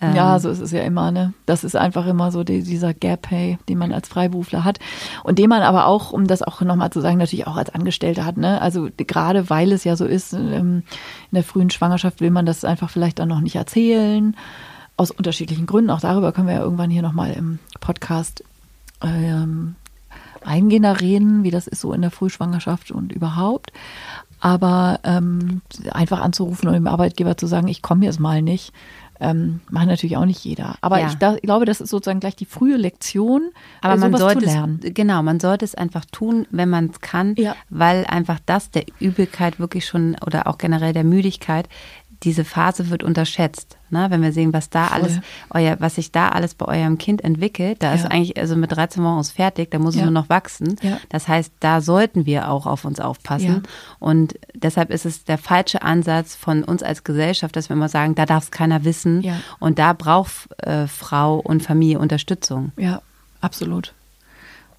[0.00, 1.32] Ähm, ja, so ist es ja immer, ne?
[1.44, 4.78] Das ist einfach immer so die, dieser Gap Pay, den man als Freiberufler hat.
[5.24, 8.24] Und den man aber auch, um das auch nochmal zu sagen, natürlich auch als Angestellter
[8.24, 8.62] hat, ne?
[8.62, 10.82] Also gerade weil es ja so ist, ähm,
[11.30, 14.36] in der frühen Schwangerschaft will man das einfach vielleicht dann noch nicht erzählen
[14.96, 15.90] aus unterschiedlichen Gründen.
[15.90, 18.44] Auch darüber können wir ja irgendwann hier nochmal im Podcast
[19.02, 19.76] ähm,
[20.44, 23.72] eingehender reden, wie das ist so in der Frühschwangerschaft und überhaupt.
[24.40, 28.72] Aber ähm, einfach anzurufen und dem Arbeitgeber zu sagen, ich komme jetzt mal nicht,
[29.20, 30.76] ähm, macht natürlich auch nicht jeder.
[30.80, 31.08] Aber ja.
[31.08, 33.50] ich, da, ich, glaube, das ist sozusagen gleich die frühe Lektion,
[33.80, 37.56] aber man sollte es, genau, man sollte es einfach tun, wenn man es kann, ja.
[37.70, 41.68] weil einfach das der Übelkeit wirklich schon oder auch generell der Müdigkeit
[42.24, 43.78] diese Phase wird unterschätzt.
[43.90, 44.06] Ne?
[44.10, 44.96] Wenn wir sehen, was da Voll.
[44.96, 47.94] alles, euer, was sich da alles bei eurem Kind entwickelt, da ja.
[47.94, 50.00] ist eigentlich, also mit 13 Wochen ist fertig, da muss ja.
[50.00, 50.76] es nur noch wachsen.
[50.82, 50.98] Ja.
[51.08, 53.62] Das heißt, da sollten wir auch auf uns aufpassen.
[53.98, 58.14] Und deshalb ist es der falsche Ansatz von uns als Gesellschaft, dass wir immer sagen,
[58.14, 59.24] da darf es keiner wissen.
[59.60, 62.72] Und da braucht äh, Frau und Familie Unterstützung.
[62.76, 63.02] Ja,
[63.40, 63.94] absolut.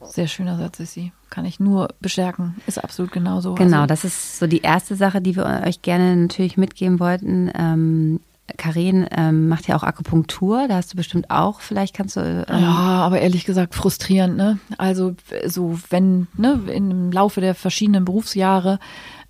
[0.01, 1.11] Sehr schöner Satz, Sissi.
[1.29, 2.55] Kann ich nur bestärken.
[2.67, 3.55] Ist absolut genauso.
[3.55, 7.51] Genau, also, das ist so die erste Sache, die wir euch gerne natürlich mitgeben wollten.
[7.57, 8.19] Ähm,
[8.57, 12.45] Karin ähm, macht ja auch Akupunktur, da hast du bestimmt auch, vielleicht kannst du.
[12.49, 14.59] Ähm ja, aber ehrlich gesagt frustrierend, ne?
[14.77, 15.15] Also
[15.45, 18.79] so, wenn, ne, im Laufe der verschiedenen Berufsjahre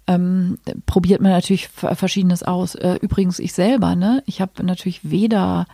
[0.08, 2.76] ähm, probiert man natürlich Verschiedenes aus.
[2.76, 4.24] Äh, übrigens ich selber, ne?
[4.26, 5.68] Ich habe natürlich weder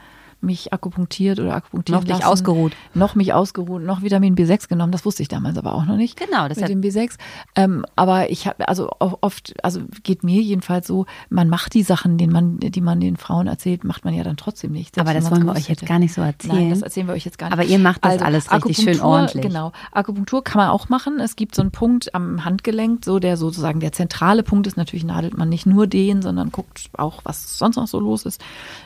[0.45, 2.73] mich akupunktiert oder akupunktiert Noch nicht ausgeruht.
[2.93, 4.91] Noch mich ausgeruht, noch Vitamin B6 genommen.
[4.91, 6.17] Das wusste ich damals aber auch noch nicht.
[6.17, 7.15] Genau, das mit dem B6.
[7.55, 12.17] Ähm, aber ich habe also oft, also geht mir jedenfalls so, man macht die Sachen,
[12.17, 14.97] die man, die man den Frauen erzählt, macht man ja dann trotzdem nicht.
[14.99, 16.55] Aber das wollen wir euch jetzt gar nicht so erzählen.
[16.55, 17.53] Nein, das erzählen wir euch jetzt gar nicht.
[17.53, 19.43] Aber ihr macht das also, alles richtig schön ordentlich.
[19.43, 19.71] Genau.
[19.91, 21.19] Akupunktur kann man auch machen.
[21.19, 24.77] Es gibt so einen Punkt am Handgelenk, so der sozusagen der zentrale Punkt ist.
[24.77, 28.41] Natürlich nadelt man nicht nur den, sondern guckt auch, was sonst noch so los ist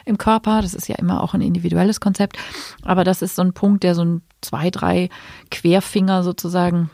[0.06, 0.62] im Körper.
[0.62, 2.38] Das ist ja immer auch ein individuelles Konzept.
[2.83, 5.09] Aber das ist so ein Punkt, der so ein zwei, drei
[5.51, 6.89] Querfinger sozusagen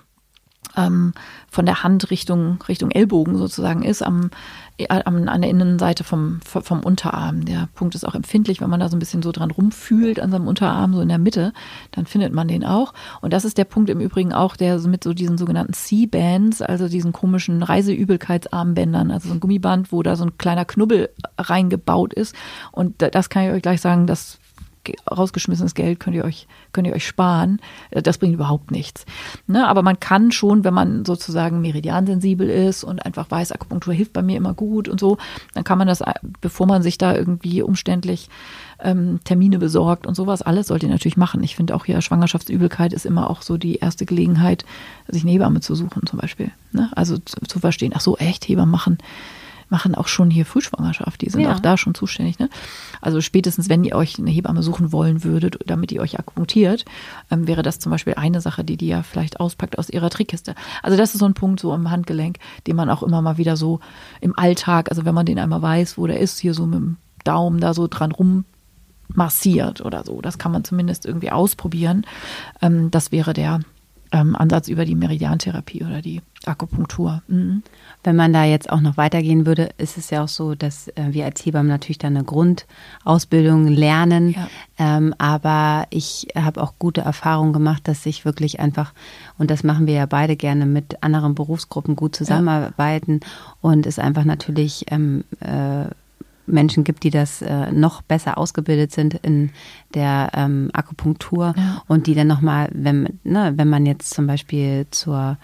[0.77, 1.13] ähm,
[1.49, 4.29] von der Hand Richtung, Richtung Ellbogen sozusagen ist, am,
[4.77, 7.45] äh, am, an der Innenseite vom, vom Unterarm.
[7.45, 10.31] Der Punkt ist auch empfindlich, wenn man da so ein bisschen so dran rumfühlt an
[10.31, 11.53] seinem Unterarm, so in der Mitte,
[11.91, 12.93] dann findet man den auch.
[13.21, 16.87] Und das ist der Punkt im Übrigen auch, der mit so diesen sogenannten C-Bands, also
[16.89, 22.35] diesen komischen Reiseübelkeitsarmbändern, also so ein Gummiband, wo da so ein kleiner Knubbel reingebaut ist.
[22.71, 24.39] Und das kann ich euch gleich sagen, das
[25.09, 27.59] rausgeschmissenes Geld könnt ihr euch, könnt ihr euch sparen.
[27.91, 29.05] Äh, das bringt überhaupt nichts.
[29.47, 29.67] Ne?
[29.67, 34.21] Aber man kann schon, wenn man sozusagen meridiansensibel ist und einfach weiß, Akupunktur hilft bei
[34.21, 35.17] mir immer gut und so,
[35.53, 38.29] dann kann man das, äh, bevor man sich da irgendwie umständlich
[38.79, 41.43] ähm, Termine besorgt und sowas, alles sollt ihr natürlich machen.
[41.43, 44.65] Ich finde auch hier Schwangerschaftsübelkeit ist immer auch so die erste Gelegenheit,
[45.07, 46.51] sich eine Hebamme zu suchen zum Beispiel.
[46.71, 46.91] Ne?
[46.95, 48.97] Also zu, zu verstehen, ach so, echt, Hebamme machen
[49.69, 51.21] machen auch schon hier Frühschwangerschaft.
[51.21, 51.53] Die sind ja.
[51.53, 52.39] auch da schon zuständig.
[52.39, 52.49] Ne?
[53.01, 56.85] Also spätestens, wenn ihr euch eine Hebamme suchen wollen würdet, damit ihr euch akupunktiert,
[57.31, 60.55] ähm, wäre das zum Beispiel eine Sache, die die ja vielleicht auspackt aus ihrer Trickkiste.
[60.83, 63.57] Also das ist so ein Punkt so am Handgelenk, den man auch immer mal wieder
[63.57, 63.79] so
[64.21, 66.97] im Alltag, also wenn man den einmal weiß, wo der ist, hier so mit dem
[67.23, 68.45] Daumen da so dran rum
[69.07, 70.21] massiert oder so.
[70.21, 72.05] Das kann man zumindest irgendwie ausprobieren.
[72.61, 73.61] Ähm, das wäre der
[74.11, 77.23] ähm, Ansatz über die Meridiantherapie oder die Akupunktur.
[77.27, 77.63] Mhm.
[78.03, 81.07] Wenn man da jetzt auch noch weitergehen würde, ist es ja auch so, dass äh,
[81.11, 84.29] wir als Hebammen natürlich dann eine Grundausbildung lernen.
[84.29, 84.47] Ja.
[84.77, 88.93] Ähm, aber ich habe auch gute Erfahrungen gemacht, dass sich wirklich einfach,
[89.37, 93.29] und das machen wir ja beide gerne mit anderen Berufsgruppen gut zusammenarbeiten ja.
[93.61, 95.85] und es einfach natürlich ähm, äh,
[96.47, 99.51] Menschen gibt, die das äh, noch besser ausgebildet sind in
[99.93, 101.81] der ähm, Akupunktur ja.
[101.87, 105.37] und die dann nochmal, wenn, ne, wenn man jetzt zum Beispiel zur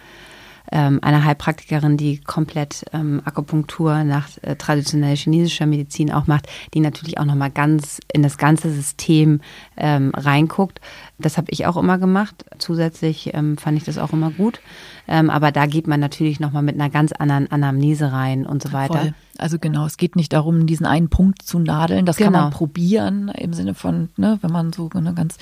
[0.72, 6.80] ähm, einer Heilpraktikerin, die komplett ähm, Akupunktur nach äh, traditionell chinesischer Medizin auch macht, die
[6.80, 9.42] natürlich auch nochmal ganz in das ganze System
[9.76, 10.80] ähm, reinguckt.
[11.20, 12.46] Das habe ich auch immer gemacht.
[12.58, 14.62] Zusätzlich ähm, fand ich das auch immer gut.
[15.08, 18.72] Ähm, aber da geht man natürlich nochmal mit einer ganz anderen Anamnese rein und so
[18.72, 19.00] weiter.
[19.00, 19.14] Voll.
[19.41, 22.06] Also genau, es geht nicht darum, diesen einen Punkt zu nadeln.
[22.06, 22.27] Das genau.
[22.27, 22.58] kann man genau.
[22.58, 25.38] probieren im Sinne von, ne, wenn man so ne, ganz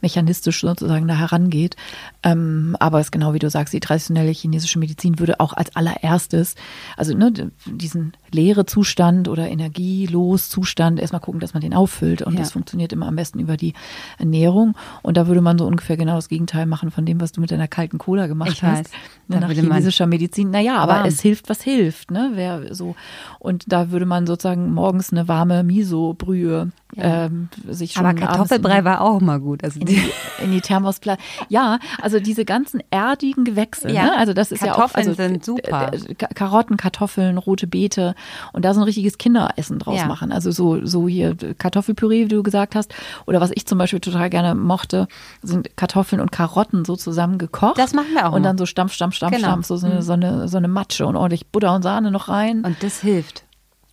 [0.00, 1.76] mechanistisch sozusagen da herangeht.
[2.22, 5.74] Ähm, aber es ist genau wie du sagst, die traditionelle chinesische Medizin würde auch als
[5.76, 6.54] allererstes,
[6.96, 7.32] also ne,
[7.66, 12.22] diesen leere Zustand oder energielos Zustand erstmal gucken, dass man den auffüllt.
[12.22, 12.40] Und ja.
[12.40, 13.74] das funktioniert immer am besten über die
[14.18, 14.74] Ernährung.
[15.02, 17.50] Und da würde man so ungefähr genau das Gegenteil machen von dem, was du mit
[17.50, 18.92] deiner kalten Cola gemacht ich hast.
[18.92, 19.00] Weiß.
[19.28, 20.50] Ne, nach chinesischer Medizin.
[20.50, 21.06] Naja, aber warm.
[21.06, 22.10] es hilft, was hilft.
[22.10, 22.32] Ne?
[22.34, 22.96] Wer so.
[23.44, 27.26] Und da würde man sozusagen morgens eine warme Miso-Brühe ja.
[27.26, 28.06] ähm, sich schon.
[28.06, 29.62] Aber Kartoffelbrei war auch mal gut.
[29.62, 30.00] Also in die,
[30.42, 31.18] in die Thermospla
[31.50, 33.90] Ja, also diese ganzen erdigen Gewächse.
[33.90, 34.04] Ja.
[34.04, 34.16] Ne?
[34.16, 35.18] Also das ist Kartoffeln ja auch.
[35.18, 35.90] Also, sind super.
[36.34, 38.14] Karotten, Kartoffeln, rote Beete
[38.54, 40.06] und da so ein richtiges Kinderessen draus ja.
[40.06, 40.32] machen.
[40.32, 42.94] Also so, so hier Kartoffelpüree, wie du gesagt hast.
[43.26, 45.06] Oder was ich zum Beispiel total gerne mochte,
[45.42, 47.76] sind Kartoffeln und Karotten so zusammen gekocht.
[47.76, 48.32] Das machen wir auch.
[48.32, 49.48] Und dann so Stampf, Stampf, Stampf, genau.
[49.48, 50.00] Stampf, so, so, eine, mhm.
[50.00, 52.64] so, eine, so eine Matsche und ordentlich Butter und Sahne noch rein.
[52.64, 53.33] Und das hilft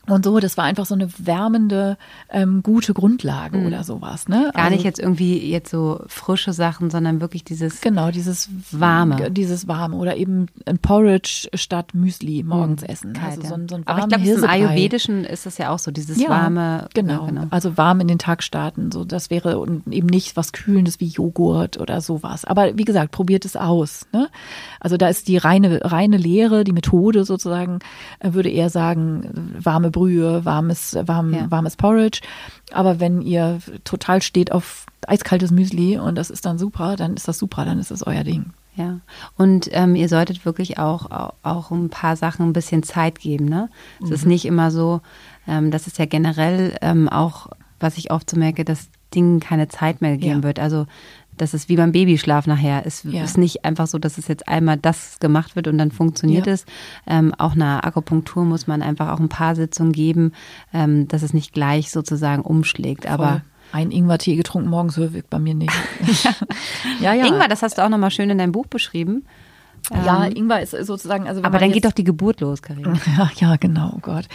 [0.07, 1.95] und so, das war einfach so eine wärmende,
[2.31, 3.67] ähm, gute Grundlage mhm.
[3.67, 4.27] oder sowas.
[4.27, 4.49] Ne?
[4.53, 9.29] Gar also, nicht jetzt irgendwie jetzt so frische Sachen, sondern wirklich dieses genau dieses warme,
[9.29, 12.87] dieses warme oder eben ein Porridge statt Müsli morgens mhm.
[12.87, 13.13] essen.
[13.13, 15.77] Kalt, also so ein, so ein Aber ich glaube, im Ayurvedischen ist das ja auch
[15.77, 16.89] so dieses ja, warme.
[16.95, 17.21] Genau.
[17.21, 18.91] Ja, genau, also warm in den Tag starten.
[18.91, 22.43] So, das wäre und eben nicht was Kühlendes wie Joghurt oder sowas.
[22.45, 24.07] Aber wie gesagt, probiert es aus.
[24.13, 24.29] Ne?
[24.79, 27.79] Also da ist die reine reine Lehre, die Methode sozusagen,
[28.19, 31.51] äh, würde eher sagen warme Brühe, warmes, warm, ja.
[31.51, 32.21] warmes Porridge.
[32.71, 37.27] Aber wenn ihr total steht auf eiskaltes Müsli und das ist dann super, dann ist
[37.27, 38.53] das super, dann ist das euer Ding.
[38.75, 39.01] Ja,
[39.37, 43.45] und ähm, ihr solltet wirklich auch, auch ein paar Sachen ein bisschen Zeit geben.
[43.45, 43.69] Ne?
[44.01, 44.15] Es mhm.
[44.15, 45.01] ist nicht immer so,
[45.45, 47.47] ähm, das ist ja generell ähm, auch,
[47.81, 50.43] was ich oft so merke, dass Dingen keine Zeit mehr geben ja.
[50.43, 50.59] wird.
[50.59, 50.87] Also
[51.37, 52.83] das ist wie beim Babyschlaf nachher.
[52.85, 53.23] Es ja.
[53.23, 56.53] ist nicht einfach so, dass es jetzt einmal das gemacht wird und dann funktioniert ja.
[56.53, 56.65] es.
[57.07, 60.33] Ähm, auch einer Akupunktur muss man einfach auch ein paar Sitzungen geben,
[60.73, 63.05] ähm, dass es nicht gleich sozusagen umschlägt.
[63.05, 63.13] Voll.
[63.13, 63.41] Aber
[63.71, 65.73] ein Ingwer-Tee getrunken morgens wirkt bei mir nicht.
[66.99, 67.25] ja, ja.
[67.25, 69.25] Ingwer, das hast du auch nochmal schön in deinem Buch beschrieben.
[69.89, 72.99] Ja, ähm, Ingwer ist sozusagen, also aber dann geht doch die Geburt los, Karin.
[73.17, 73.93] Ja, ja, genau.
[73.95, 74.27] Oh Gott,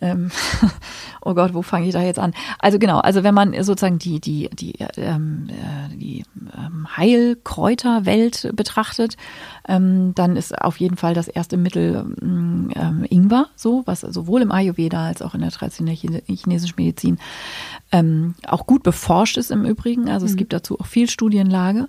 [0.00, 0.30] ähm,
[1.22, 2.34] oh Gott, wo fange ich da jetzt an?
[2.58, 6.24] Also genau, also wenn man sozusagen die die die ähm, äh, die
[6.56, 9.16] ähm, Heilkräuterwelt betrachtet,
[9.66, 14.52] ähm, dann ist auf jeden Fall das erste Mittel ähm, Ingwer, so was sowohl im
[14.52, 17.18] Ayurveda als auch in der traditionellen chinesischen Medizin
[18.46, 20.10] auch gut beforscht ist im Übrigen.
[20.10, 20.36] Also es mhm.
[20.36, 21.88] gibt dazu auch viel Studienlage.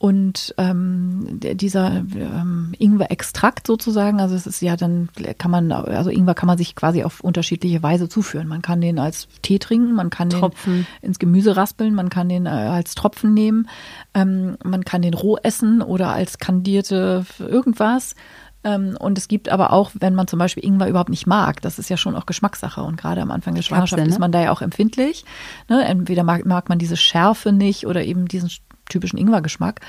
[0.00, 6.32] Und ähm, dieser ähm, Ingwer-Extrakt sozusagen, also es ist ja dann, kann man, also Ingwer
[6.32, 8.48] kann man sich quasi auf unterschiedliche Weise zuführen.
[8.48, 10.86] Man kann den als Tee trinken, man kann Tropfen.
[11.02, 13.68] den ins Gemüse raspeln, man kann den äh, als Tropfen nehmen,
[14.14, 18.14] ähm, man kann den roh essen oder als kandierte irgendwas.
[18.62, 21.78] Ähm, und es gibt aber auch, wenn man zum Beispiel Ingwer überhaupt nicht mag, das
[21.78, 22.82] ist ja schon auch Geschmackssache.
[22.82, 24.12] Und gerade am Anfang der Schwangerschaft Kapsel, ne?
[24.12, 25.24] ist man da ja auch empfindlich.
[25.68, 25.84] Ne?
[25.84, 28.50] Entweder mag, mag man diese Schärfe nicht oder eben diesen
[28.88, 29.80] typischen Ingwer-Geschmack.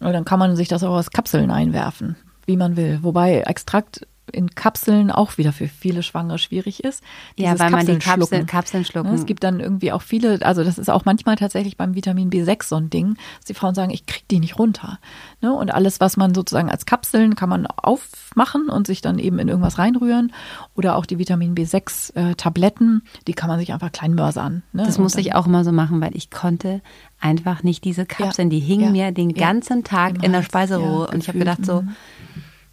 [0.00, 2.98] Dann kann man sich das auch aus Kapseln einwerfen, wie man will.
[3.02, 7.02] Wobei Extrakt in Kapseln auch wieder für viele Schwangere schwierig ist.
[7.36, 8.46] Ja, weil man die Kapseln, schlucken.
[8.46, 9.14] Kapseln schlucken.
[9.14, 12.64] Es gibt dann irgendwie auch viele, also das ist auch manchmal tatsächlich beim Vitamin B6
[12.64, 14.98] so ein Ding, dass die Frauen sagen, ich krieg die nicht runter.
[15.40, 15.52] Ne?
[15.52, 19.48] Und alles, was man sozusagen als Kapseln kann man aufmachen und sich dann eben in
[19.48, 20.32] irgendwas reinrühren.
[20.74, 24.62] Oder auch die Vitamin B6 äh, Tabletten, die kann man sich einfach klein mörsern.
[24.72, 24.84] Ne?
[24.84, 26.80] Das musste ich auch immer so machen, weil ich konnte
[27.20, 31.08] einfach nicht diese Kapseln, ja, die hingen ja, mir den ganzen Tag in der Speiseröhre
[31.08, 31.94] und ich habe gedacht so, mhm.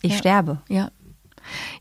[0.01, 0.61] ich sterbe.
[0.69, 0.89] Ja,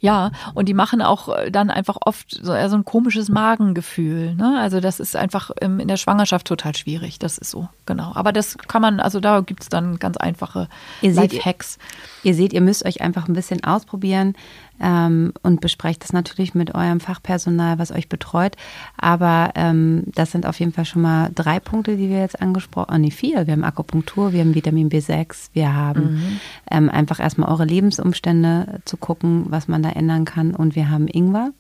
[0.01, 4.35] ja, und die machen auch äh, dann einfach oft so, so ein komisches Magengefühl.
[4.35, 4.59] Ne?
[4.61, 7.19] Also das ist einfach in der Schwangerschaft total schwierig.
[7.19, 8.13] Das ist so, genau.
[8.15, 10.69] Aber das kann man, also da gibt's dann ganz einfache
[11.03, 11.79] Hacks.
[12.23, 14.35] Ihr seht, ihr müsst euch einfach ein bisschen ausprobieren
[14.81, 18.57] ähm, und besprecht das natürlich mit eurem Fachpersonal, was euch betreut.
[18.97, 22.89] Aber ähm, das sind auf jeden Fall schon mal drei Punkte, die wir jetzt angesprochen
[22.89, 22.97] haben.
[22.97, 23.47] Oh, nee, vier.
[23.47, 26.41] Wir haben Akupunktur, wir haben Vitamin B6, wir haben mhm.
[26.71, 30.55] ähm, einfach erstmal eure Lebensumstände zu gucken, was man da ändern kann.
[30.55, 31.51] Und wir haben Ingwer.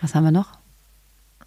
[0.00, 0.59] Was haben wir noch?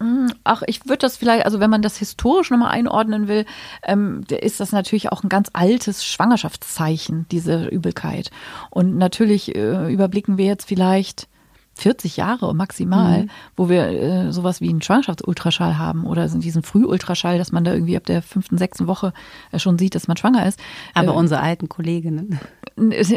[0.00, 3.46] Mm, ach, ich würde das vielleicht, also wenn man das historisch nochmal einordnen will,
[3.84, 8.30] ähm, ist das natürlich auch ein ganz altes Schwangerschaftszeichen, diese Übelkeit.
[8.70, 11.28] Und natürlich äh, überblicken wir jetzt vielleicht
[11.76, 13.30] 40 Jahre maximal, mhm.
[13.56, 17.72] wo wir äh, sowas wie einen Schwangerschaftsultraschall haben oder so diesen Frühultraschall, dass man da
[17.72, 19.12] irgendwie ab der fünften, sechsten Woche
[19.50, 20.58] äh, schon sieht, dass man schwanger ist.
[20.94, 22.38] Aber äh, unsere alten Kolleginnen.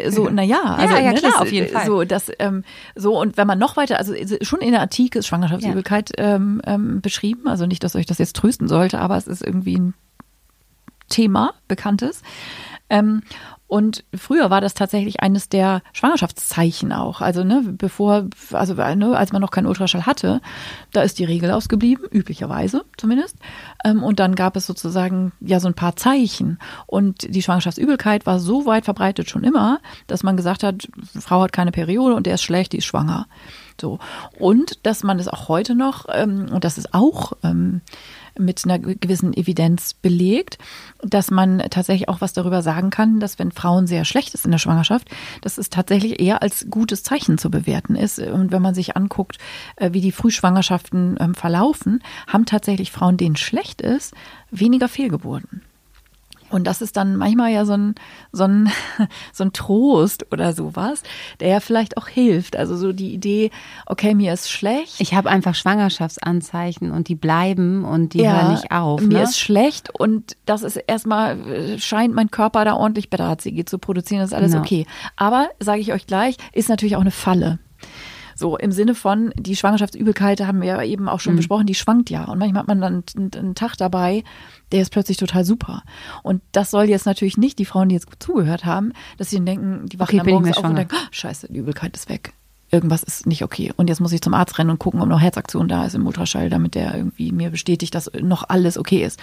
[0.10, 1.86] So, naja, also ja, ja, ne, klar, das, auf jeden Fall.
[1.88, 2.64] So, das, ähm,
[2.96, 6.36] so, und wenn man noch weiter, also schon in der Antike ist Schwangerschaftsübelkeit ja.
[6.36, 9.78] ähm, ähm, beschrieben, also nicht, dass euch das jetzt trösten sollte, aber es ist irgendwie
[9.78, 9.94] ein
[11.10, 12.22] Thema, bekanntes.
[12.90, 13.22] Ähm,
[13.68, 17.20] und früher war das tatsächlich eines der Schwangerschaftszeichen auch.
[17.20, 20.42] Also, ne, bevor, also ne, als man noch keinen Ultraschall hatte,
[20.94, 23.36] da ist die Regel ausgeblieben, üblicherweise zumindest.
[23.84, 26.60] Ähm, und dann gab es sozusagen ja so ein paar Zeichen.
[26.86, 30.88] Und die Schwangerschaftsübelkeit war so weit verbreitet schon immer, dass man gesagt hat,
[31.20, 33.28] Frau hat keine Periode und der ist schlecht, die ist schwanger.
[33.80, 34.00] So.
[34.40, 37.82] Und dass man es auch heute noch, ähm, und das ist auch ähm,
[38.40, 40.58] mit einer gewissen Evidenz belegt,
[41.02, 44.52] dass man tatsächlich auch was darüber sagen kann, dass wenn Frauen sehr schlecht ist in
[44.52, 45.10] der Schwangerschaft,
[45.42, 48.20] dass es tatsächlich eher als gutes Zeichen zu bewerten ist.
[48.20, 49.38] Und wenn man sich anguckt,
[49.76, 54.14] äh, wie die Frühschwangerschaften ähm, verlaufen, haben tatsächlich Frauen, denen schlecht ist,
[54.52, 55.62] weniger Fehlgeburten.
[56.50, 57.96] Und das ist dann manchmal ja so ein,
[58.32, 58.70] so ein,
[59.34, 61.04] so ein Trost oder sowas,
[61.40, 62.56] der ja vielleicht auch hilft.
[62.56, 63.52] Also so die Idee,
[63.86, 65.00] okay, mir ist schlecht.
[65.00, 69.02] Ich habe einfach Schwangerschaftsanzeichen und die bleiben und die ja, hören nicht auf.
[69.02, 69.24] Mir ne?
[69.24, 74.22] ist schlecht und das ist erstmal, äh, scheint mein Körper da ordentlich Beta-HCG zu produzieren,
[74.22, 74.64] das ist alles genau.
[74.64, 74.86] okay.
[75.16, 77.60] Aber, sage ich euch gleich, ist natürlich auch eine Falle.
[78.38, 81.38] So im Sinne von, die Schwangerschaftsübelkeit haben wir ja eben auch schon mhm.
[81.38, 82.26] besprochen, die schwankt ja.
[82.26, 84.24] Und manchmal hat man dann einen, einen Tag dabei,
[84.72, 85.84] der ist plötzlich total super.
[86.22, 89.88] Und das soll jetzt natürlich nicht die Frauen, die jetzt zugehört haben, dass sie denken,
[89.88, 92.34] die wachen okay, morgens auf und denken, oh, scheiße, die Übelkeit ist weg
[92.70, 93.74] irgendwas ist nicht okay.
[93.78, 96.06] Und jetzt muss ich zum Arzt rennen und gucken, ob noch Herzaktion da ist im
[96.06, 99.20] Ultraschall, damit der irgendwie mir bestätigt, dass noch alles okay ist.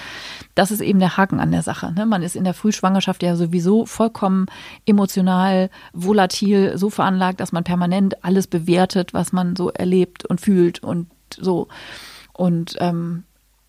[0.55, 1.93] Das ist eben der Haken an der Sache.
[1.93, 2.07] Ne?
[2.07, 4.47] Man ist in der Frühschwangerschaft ja sowieso vollkommen
[4.87, 10.83] emotional, volatil, so veranlagt, dass man permanent alles bewertet, was man so erlebt und fühlt
[10.83, 11.69] und so.
[12.33, 13.25] Und ähm,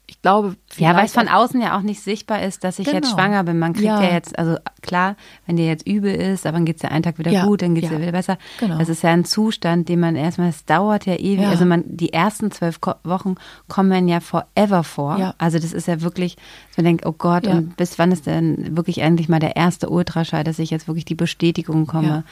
[0.07, 0.55] ich glaube.
[0.77, 2.97] Ja, weil es von außen ja auch nicht sichtbar ist, dass ich genau.
[2.97, 3.59] jetzt schwanger bin.
[3.59, 4.01] Man kriegt ja.
[4.01, 4.13] ja.
[4.13, 5.15] jetzt, also klar,
[5.45, 7.45] wenn dir jetzt übel ist, aber dann geht es ja einen Tag wieder ja.
[7.45, 7.95] gut, dann geht es ja.
[7.95, 8.37] dir wieder besser.
[8.59, 8.77] Genau.
[8.77, 11.45] Das ist ja ein Zustand, den man erstmal, es dauert ja ewig.
[11.45, 13.35] Also man, die ersten zwölf Wochen
[13.67, 15.33] kommen ja forever vor.
[15.37, 16.37] Also das ist ja wirklich,
[16.75, 20.43] man denkt, oh Gott, und bis wann ist denn wirklich endlich mal der erste Ultraschall,
[20.43, 22.23] dass ich jetzt wirklich die Bestätigung komme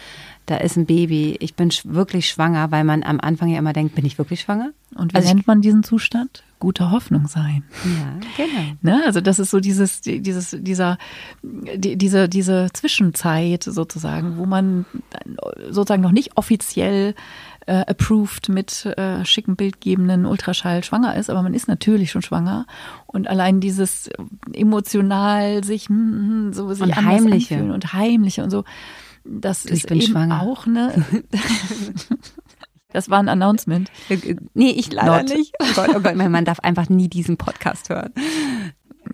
[0.46, 3.96] da ist ein Baby, ich bin wirklich schwanger, weil man am Anfang ja immer denkt,
[3.96, 4.72] bin ich wirklich schwanger?
[4.96, 6.44] Und wie also nennt man diesen Zustand?
[6.64, 7.66] Gute Hoffnung sein.
[7.84, 8.78] Ja, genau.
[8.82, 9.04] Ne?
[9.06, 10.98] Also das ist so dieses, dieses, dieser,
[11.44, 14.86] die, diese, diese Zwischenzeit sozusagen, wo man
[15.70, 17.16] sozusagen noch nicht offiziell
[17.66, 22.66] äh, approved mit äh, schicken bildgebenden Ultraschall schwanger ist, aber man ist natürlich schon schwanger
[23.08, 24.10] und allein dieses
[24.54, 28.64] emotional sich hm, so sich und heimliche und heimliche und so
[29.26, 30.42] das ich ist bin eben schwanger.
[30.42, 30.94] auch eine.
[32.94, 33.92] Das war ein Announcement.
[34.54, 35.36] Nee, ich leider Not.
[35.36, 35.54] nicht.
[35.60, 38.14] Oh Gott, oh Gott, Mann darf einfach nie diesen Podcast hören.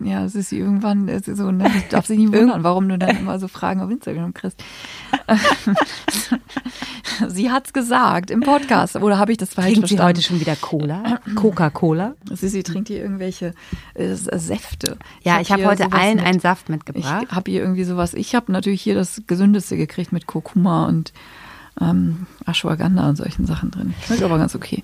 [0.02, 1.70] Ja, es ist irgendwann es ist so, ne?
[1.76, 4.62] ich darf sich nicht wundern, warum du dann immer so Fragen auf Instagram kriegst.
[7.28, 10.02] sie hat's gesagt im Podcast, oder habe ich das falsch trinkt verstanden?
[10.02, 11.20] sie heute schon wieder Cola?
[11.34, 12.14] Coca-Cola?
[12.32, 13.52] Sie, sie trinkt hier irgendwelche
[13.94, 14.96] äh, Säfte.
[15.22, 17.26] Ja, ich, habe hab heute allen mit, einen Saft mitgebracht.
[17.28, 18.14] Ich habe hier irgendwie sowas.
[18.14, 21.12] Ich habe natürlich hier das Gesündeste gekriegt mit Kurkuma und
[21.80, 23.94] ähm, Ashwagandha und solchen Sachen drin.
[24.04, 24.82] Schmeckt aber ganz okay.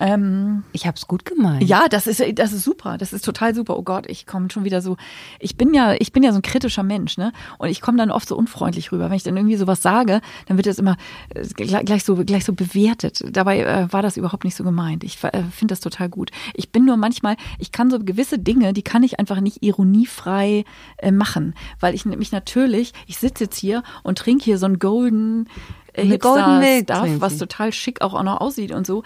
[0.00, 1.62] Ähm, ich habe es gut gemeint.
[1.62, 3.78] Ja, das ist das ist super, das ist total super.
[3.78, 4.96] Oh Gott, ich komme schon wieder so.
[5.38, 7.32] Ich bin ja, ich bin ja so ein kritischer Mensch, ne?
[7.58, 9.10] Und ich komme dann oft so unfreundlich rüber.
[9.10, 10.96] Wenn ich dann irgendwie sowas sage, dann wird das immer
[11.34, 13.24] äh, gleich, so gleich so bewertet.
[13.30, 15.04] Dabei äh, war das überhaupt nicht so gemeint.
[15.04, 16.30] Ich äh, finde das total gut.
[16.54, 20.64] Ich bin nur manchmal, ich kann so gewisse Dinge, die kann ich einfach nicht ironiefrei
[20.98, 24.78] äh, machen, weil ich mich natürlich, ich sitze jetzt hier und trinke hier so einen
[24.78, 25.48] golden
[25.96, 29.04] eine Golden Milk Stuff, was total schick auch, auch noch aussieht und so.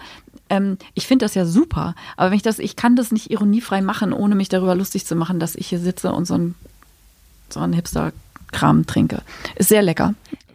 [0.49, 3.81] Ähm, ich finde das ja super, aber wenn ich das, ich kann das nicht ironiefrei
[3.81, 6.55] machen, ohne mich darüber lustig zu machen, dass ich hier sitze und so ein
[7.53, 9.21] so einen Hipster-Kram trinke.
[9.55, 10.13] Ist sehr lecker.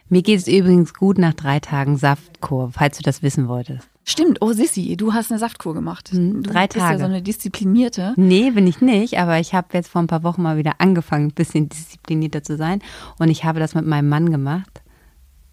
[0.09, 3.89] Mir geht es übrigens gut nach drei Tagen Saftkur, falls du das wissen wolltest.
[4.07, 6.11] Stimmt, oh Sissi, du hast eine Saftkur gemacht.
[6.11, 6.93] Hm, du drei bist Tage.
[6.93, 8.13] ja so eine disziplinierte.
[8.17, 11.29] Nee, bin ich nicht, aber ich habe jetzt vor ein paar Wochen mal wieder angefangen,
[11.29, 12.83] ein bisschen disziplinierter zu sein.
[13.19, 14.83] Und ich habe das mit meinem Mann gemacht.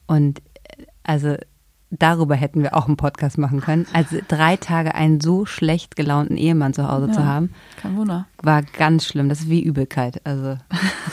[0.06, 1.38] Und äh, also
[1.92, 3.86] darüber hätten wir auch einen Podcast machen können.
[3.94, 8.28] Also drei Tage einen so schlecht gelaunten Ehemann zu Hause ja, zu haben, kein Wunder.
[8.42, 9.30] war ganz schlimm.
[9.30, 10.22] Das ist wie Übelkeit.
[10.26, 10.58] Also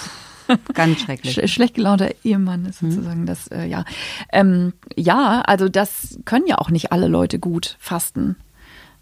[0.74, 1.34] ganz schrecklich.
[1.34, 2.92] Sch schlecht gelaunter Ehemann ist mhm.
[2.92, 3.26] sozusagen mhm.
[3.26, 3.84] das, äh, ja.
[4.32, 8.36] Ähm, ja, also das können ja auch nicht alle Leute gut fasten.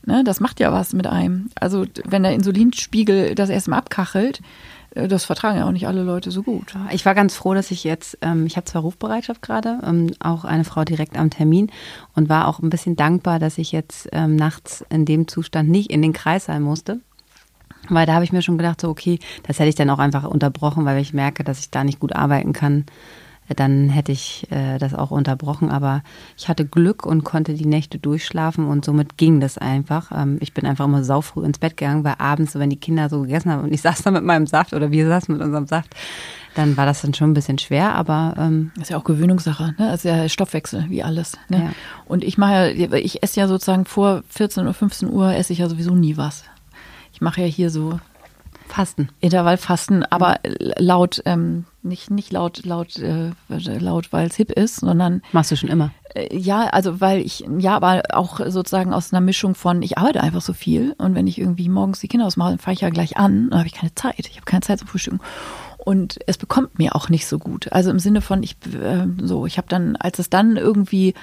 [0.09, 1.51] Ne, das macht ja was mit einem.
[1.57, 4.41] Also wenn der Insulinspiegel das erstmal abkachelt,
[4.97, 6.75] das vertragen ja auch nicht alle Leute so gut.
[6.91, 10.45] Ich war ganz froh, dass ich jetzt, ähm, ich habe zwar Rufbereitschaft gerade, ähm, auch
[10.45, 11.71] eine Frau direkt am Termin
[12.15, 15.91] und war auch ein bisschen dankbar, dass ich jetzt ähm, nachts in dem Zustand nicht
[15.91, 17.01] in den Kreis sein musste.
[17.89, 20.25] Weil da habe ich mir schon gedacht, so okay, das hätte ich dann auch einfach
[20.25, 22.87] unterbrochen, weil ich merke, dass ich da nicht gut arbeiten kann
[23.55, 25.71] dann hätte ich äh, das auch unterbrochen.
[25.71, 26.03] Aber
[26.37, 30.11] ich hatte Glück und konnte die Nächte durchschlafen und somit ging das einfach.
[30.15, 33.23] Ähm, ich bin einfach immer saufrüh ins Bett gegangen, weil abends, wenn die Kinder so
[33.23, 35.95] gegessen haben und ich saß da mit meinem Saft oder wir saßen mit unserem Saft,
[36.55, 39.75] dann war das dann schon ein bisschen schwer, aber ähm das ist ja auch Gewöhnungssache,
[39.79, 39.91] ne?
[39.91, 41.37] Das ist ja Stoffwechsel, wie alles.
[41.49, 41.59] Ne?
[41.59, 41.71] Ja.
[42.07, 45.59] Und ich mache ja, ich esse ja sozusagen vor 14 oder 15 Uhr esse ich
[45.59, 46.45] ja sowieso nie was.
[47.13, 48.01] Ich mache ja hier so
[48.69, 49.09] Fasten.
[49.21, 50.41] Intervallfasten, aber
[50.79, 55.23] laut, ähm, nicht, nicht laut, laut, äh, laut, weil es hip ist, sondern.
[55.33, 55.93] Machst du schon immer?
[56.15, 60.23] Äh, ja, also weil ich, ja, aber auch sozusagen aus einer Mischung von, ich arbeite
[60.23, 62.91] einfach so viel und wenn ich irgendwie morgens die Kinder ausmache, dann fahre ich ja
[62.91, 64.27] gleich an, dann habe ich keine Zeit.
[64.29, 65.21] Ich habe keine Zeit zum Frühstücken.
[65.79, 67.73] Und es bekommt mir auch nicht so gut.
[67.73, 71.15] Also im Sinne von, ich, äh, so, ich habe dann, als es dann irgendwie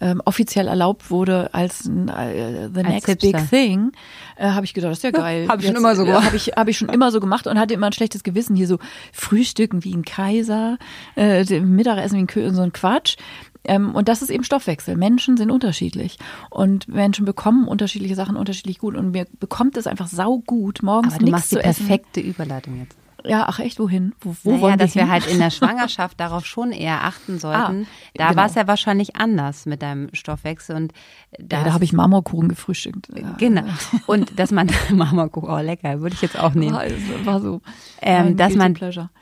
[0.00, 3.92] ähm, offiziell erlaubt wurde als äh, the next als big thing,
[4.36, 5.48] äh, habe ich gedacht, das ist ja geil.
[5.48, 6.24] habe ich schon immer so gemacht.
[6.24, 8.66] Habe ich, hab ich schon immer so gemacht und hatte immer ein schlechtes Gewissen hier
[8.66, 8.78] so
[9.12, 10.78] Frühstücken wie ein Kaiser,
[11.16, 13.16] äh, Mittagessen wie ein König, so ein Quatsch.
[13.64, 14.96] Ähm, und das ist eben Stoffwechsel.
[14.96, 16.18] Menschen sind unterschiedlich
[16.50, 21.24] und Menschen bekommen unterschiedliche Sachen unterschiedlich gut und mir bekommt es einfach saugut morgens Aber
[21.24, 22.96] du machst die perfekte Überleitung jetzt.
[23.28, 24.14] Ja, ach echt, wohin?
[24.20, 25.02] Wo, wo naja, wollen wir dass hin?
[25.02, 27.86] wir halt in der Schwangerschaft darauf schon eher achten sollten.
[27.86, 28.40] Ah, da genau.
[28.40, 30.92] war es ja wahrscheinlich anders mit deinem Stoffwechsel und
[31.38, 33.08] da, ja, da habe ich Marmorkuchen gefrühstückt.
[33.38, 33.62] Genau.
[34.06, 36.74] Und dass man Marmorkuchen, oh lecker, würde ich jetzt auch nehmen.
[36.74, 36.86] War,
[37.26, 37.60] war so.
[38.00, 38.74] Ähm, dass man,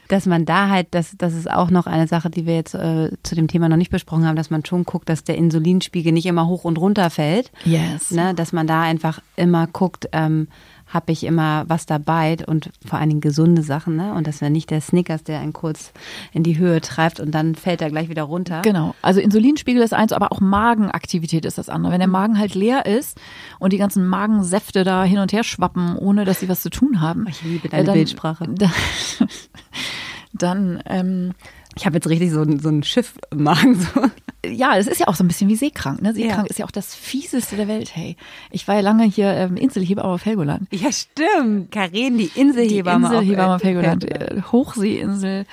[0.09, 3.11] dass man da halt, das, das ist auch noch eine Sache, die wir jetzt äh,
[3.23, 6.27] zu dem Thema noch nicht besprochen haben, dass man schon guckt, dass der Insulinspiegel nicht
[6.27, 7.51] immer hoch und runter fällt.
[7.65, 8.11] Yes.
[8.11, 10.09] Ne, dass man da einfach immer guckt.
[10.13, 10.49] Ähm,
[10.95, 14.15] habe ich immer was dabei und vor allen Dingen gesunde Sachen, ne?
[14.15, 15.93] Und das wäre nicht der Snickers, der einen kurz
[16.33, 18.63] in die Höhe treibt und dann fällt er gleich wieder runter.
[18.63, 18.95] Genau.
[19.03, 21.93] Also Insulinspiegel ist eins, aber auch Magenaktivität ist das andere.
[21.93, 22.13] Wenn der mhm.
[22.13, 23.21] Magen halt leer ist
[23.59, 27.01] und die ganzen Magensäfte da hin und her schwappen, ohne dass sie was zu tun
[27.01, 27.27] haben.
[27.29, 28.47] Ich liebe deine dann, Bildsprache.
[28.49, 28.73] Dann,
[30.33, 31.33] dann ähm,
[31.77, 33.75] ich habe jetzt richtig so, so ein Schiff im Magen.
[33.75, 34.01] So.
[34.47, 36.03] Ja, es ist ja auch so ein bisschen wie seekrank.
[36.03, 36.13] Ne?
[36.15, 36.51] Seekrank ja.
[36.51, 37.95] ist ja auch das fieseste der Welt.
[37.95, 38.17] Hey,
[38.51, 40.69] ich war ja lange hier ähm, Inselhebamme auf Helgoland.
[40.71, 41.73] Ja, stimmt.
[41.73, 44.05] Karin, die Inselhebamme, die Inselhebamme auf, auf Helgoland.
[44.05, 44.39] Helgoland.
[44.39, 45.47] Äh, Hochseeinsel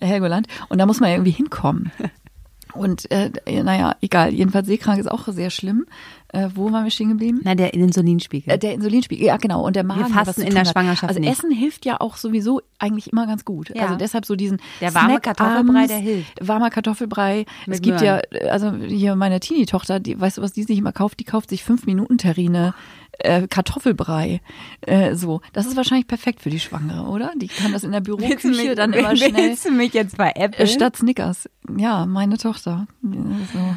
[0.00, 0.46] Helgoland.
[0.68, 1.90] Und da muss man ja irgendwie hinkommen.
[2.72, 3.30] Und äh,
[3.62, 4.32] naja, egal.
[4.32, 5.86] Jedenfalls seekrank ist auch sehr schlimm.
[6.28, 7.40] Äh, wo waren wir stehen geblieben?
[7.44, 8.54] Na, der Insulinspiegel.
[8.54, 9.64] Äh, der Insulinspiegel, ja genau.
[9.64, 10.00] Und der Magen.
[10.00, 11.30] Wir fasten in der Schwangerschaft Also nicht.
[11.30, 13.70] Essen hilft ja auch sowieso eigentlich immer ganz gut.
[13.74, 13.84] Ja.
[13.84, 16.48] Also deshalb so diesen Der warme Snack Kartoffelbrei, abends, der hilft.
[16.48, 17.46] Warmer Kartoffelbrei.
[17.66, 18.22] Mit es gibt Möhren.
[18.32, 21.20] ja, also hier meine Teenie-Tochter, die, weißt du, was die sich immer kauft?
[21.20, 22.74] Die kauft sich fünf Minuten Terrine
[23.18, 24.40] äh, Kartoffelbrei.
[24.82, 27.32] Äh, so, das ist wahrscheinlich perfekt für die Schwangere, oder?
[27.36, 29.34] Die kann das in der Büroküche mich, dann immer schnell.
[29.34, 30.66] Willst du mich jetzt bei Apple?
[30.66, 31.48] Statt Snickers.
[31.76, 32.86] Ja, meine Tochter.
[33.02, 33.76] So.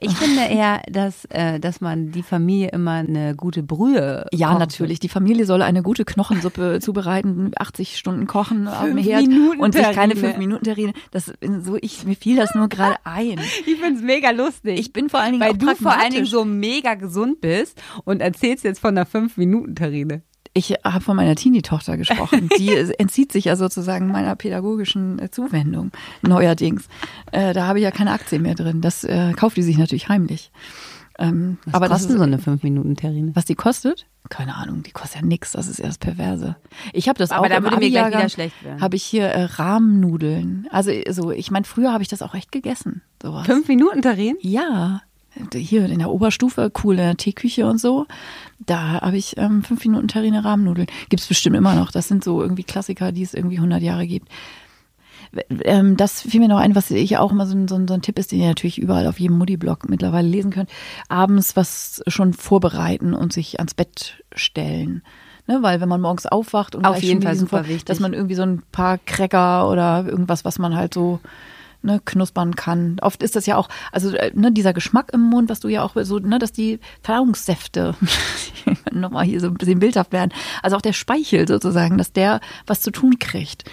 [0.00, 4.26] Ich finde eher, dass, äh, dass man die Familie immer eine gute Brühe.
[4.32, 4.60] Ja, kocht.
[4.60, 5.00] natürlich.
[5.00, 9.74] Die Familie soll eine gute Knochensuppe zubereiten, 80 Stunden kochen auf dem Herd Minuten und
[9.74, 10.92] sich keine fünf Minuten Terrine.
[11.10, 13.40] Das so ich mir fiel das nur gerade ein.
[13.66, 14.78] Ich find's mega lustig.
[14.78, 18.20] Ich bin vor allen Dingen weil du vor allen Dingen so mega gesund bist und
[18.20, 20.22] erzählst jetzt von einer fünf Minuten Terrine.
[20.52, 22.48] Ich habe von meiner Teenie-Tochter gesprochen.
[22.58, 25.92] Die entzieht sich ja sozusagen meiner pädagogischen Zuwendung
[26.22, 26.88] neuerdings.
[27.32, 28.80] Äh, da habe ich ja keine Aktie mehr drin.
[28.80, 30.50] Das äh, kauft die sich natürlich heimlich.
[31.18, 33.34] Ähm, was aber kostet so eine 5-Minuten-Terrine?
[33.34, 34.06] Was die kostet?
[34.28, 35.52] Keine Ahnung, die kostet ja nix.
[35.52, 36.56] Das ist erst perverse.
[36.92, 37.44] Ich habe das aber auch.
[37.46, 38.80] Aber da würde mir gleich wieder schlecht werden.
[38.80, 40.68] Habe ich hier äh, Rahmnudeln.
[40.70, 43.02] Also so, ich meine, früher habe ich das auch echt gegessen.
[43.20, 43.48] Sowas.
[43.48, 44.38] 5-Minuten-Terrine?
[44.40, 45.02] Ja
[45.54, 48.06] hier in der Oberstufe, cool in der Teeküche und so.
[48.60, 50.88] Da habe ich ähm, fünf Minuten Terrine Rahmennudeln.
[51.08, 51.90] Gibt es bestimmt immer noch.
[51.92, 54.28] Das sind so irgendwie Klassiker, die es irgendwie 100 Jahre gibt.
[55.64, 57.94] Ähm, das fiel mir noch ein, was ich auch immer so ein, so ein, so
[57.94, 60.70] ein Tipp ist, den ihr natürlich überall auf jedem Mutti-Blog mittlerweile lesen könnt.
[61.08, 65.02] Abends was schon vorbereiten und sich ans Bett stellen.
[65.46, 68.34] Ne, weil wenn man morgens aufwacht und auf jeden Fall super wichtig, dass man irgendwie
[68.34, 71.20] so ein paar Cracker oder irgendwas, was man halt so
[71.82, 72.96] ne, knuspern kann.
[73.00, 75.82] Oft ist das ja auch, also äh, ne, dieser Geschmack im Mund, was du ja
[75.82, 77.94] auch so, ne, dass die Verdauungssäfte
[78.92, 80.32] nochmal hier so ein bisschen bildhaft werden.
[80.62, 83.64] Also auch der Speichel sozusagen, dass der was zu tun kriegt.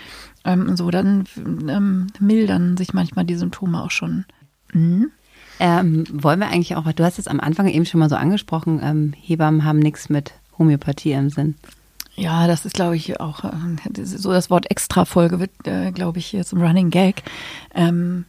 [0.43, 4.25] Ähm, so, dann ähm, mildern sich manchmal die Symptome auch schon.
[4.73, 5.11] Mhm.
[5.59, 8.79] Ähm, wollen wir eigentlich auch, du hast es am Anfang eben schon mal so angesprochen,
[8.83, 11.55] ähm, Hebammen haben nichts mit Homöopathie im Sinn.
[12.15, 13.49] Ja, das ist, glaube ich, auch äh,
[14.03, 17.23] so das Wort Extra-Folge wird, äh, glaube ich, jetzt ein Running Gag.
[17.73, 18.25] Ähm,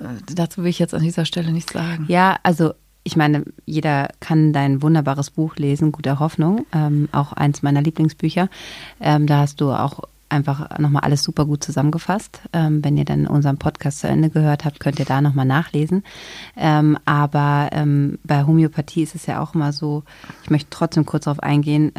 [0.00, 0.04] äh,
[0.34, 2.06] dazu will ich jetzt an dieser Stelle nichts sagen.
[2.08, 2.72] Ja, also
[3.04, 8.48] ich meine, jeder kann dein wunderbares Buch lesen, Guter Hoffnung, ähm, auch eins meiner Lieblingsbücher.
[9.00, 12.42] Ähm, da hast du auch einfach nochmal alles super gut zusammengefasst.
[12.52, 16.02] Ähm, wenn ihr dann unseren Podcast zu Ende gehört habt, könnt ihr da nochmal nachlesen.
[16.56, 20.04] Ähm, aber ähm, bei Homöopathie ist es ja auch immer so,
[20.44, 21.92] ich möchte trotzdem kurz darauf eingehen,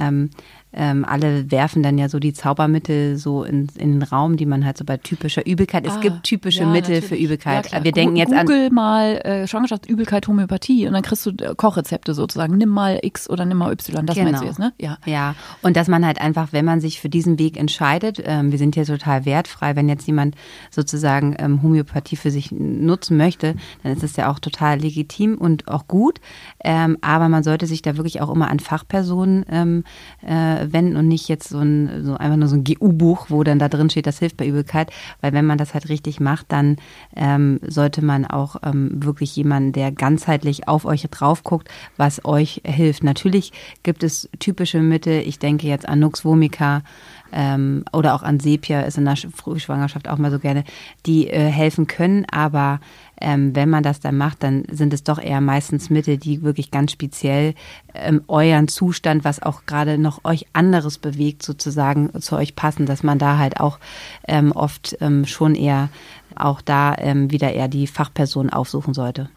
[0.72, 4.66] ähm, alle werfen dann ja so die Zaubermittel so in, in den Raum, die man
[4.66, 5.86] halt so bei typischer Übelkeit.
[5.88, 7.06] Es ah, gibt typische ja, Mittel natürlich.
[7.06, 7.72] für Übelkeit.
[7.72, 8.46] Ja, Wir denken jetzt Google an.
[8.46, 12.58] Google mal äh, Schwangerschaftsübelkeit, Homöopathie und dann kriegst du äh, Kochrezepte sozusagen.
[12.58, 14.06] Nimm mal X oder nimm mal Y.
[14.06, 14.30] Das genau.
[14.30, 14.74] meinst du jetzt, ne?
[14.80, 14.98] Ja.
[15.06, 15.36] Ja.
[15.64, 18.76] Und dass man halt einfach, wenn man sich für diesen Weg entscheidet, ähm, wir sind
[18.76, 20.36] hier total wertfrei, wenn jetzt jemand
[20.70, 25.68] sozusagen ähm, Homöopathie für sich nutzen möchte, dann ist es ja auch total legitim und
[25.68, 26.20] auch gut.
[26.64, 29.84] Ähm, aber man sollte sich da wirklich auch immer an Fachpersonen ähm,
[30.22, 33.60] äh, wenden und nicht jetzt so, ein, so einfach nur so ein GU-Buch, wo dann
[33.60, 34.92] da drin steht, das hilft bei Übelkeit.
[35.22, 36.78] Weil wenn man das halt richtig macht, dann
[37.16, 42.62] ähm, sollte man auch ähm, wirklich jemanden, der ganzheitlich auf euch drauf guckt, was euch
[42.66, 43.04] hilft.
[43.04, 43.52] Natürlich
[43.84, 45.22] gibt es typische Mittel.
[45.26, 46.84] Ich denke jetzt an Nux Vomica,
[47.32, 50.64] ähm, oder auch an Sepia ist in der Frühschwangerschaft auch mal so gerne,
[51.06, 52.80] die äh, helfen können, aber
[53.22, 56.72] ähm, wenn man das dann macht, dann sind es doch eher meistens Mittel, die wirklich
[56.72, 57.54] ganz speziell
[57.94, 63.04] ähm, euren Zustand, was auch gerade noch euch anderes bewegt, sozusagen zu euch passen, dass
[63.04, 63.80] man da halt auch
[64.28, 65.90] ähm, oft ähm, schon eher
[66.36, 69.30] auch da ähm, wieder eher die Fachperson aufsuchen sollte.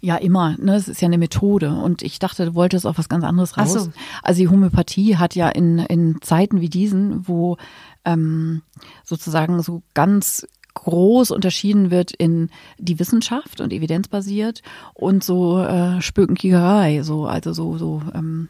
[0.00, 0.56] Ja, immer.
[0.58, 0.76] Ne?
[0.76, 1.74] Es ist ja eine Methode.
[1.74, 3.72] Und ich dachte, du wolltest auf was ganz anderes raus.
[3.72, 3.92] So.
[4.22, 7.56] Also die Homöopathie hat ja in, in Zeiten wie diesen, wo
[8.04, 8.62] ähm,
[9.04, 10.46] sozusagen so ganz
[10.84, 14.62] groß unterschieden wird in die Wissenschaft und evidenzbasiert
[14.94, 18.48] und so äh, Spökenkiegerei, so also so so ähm,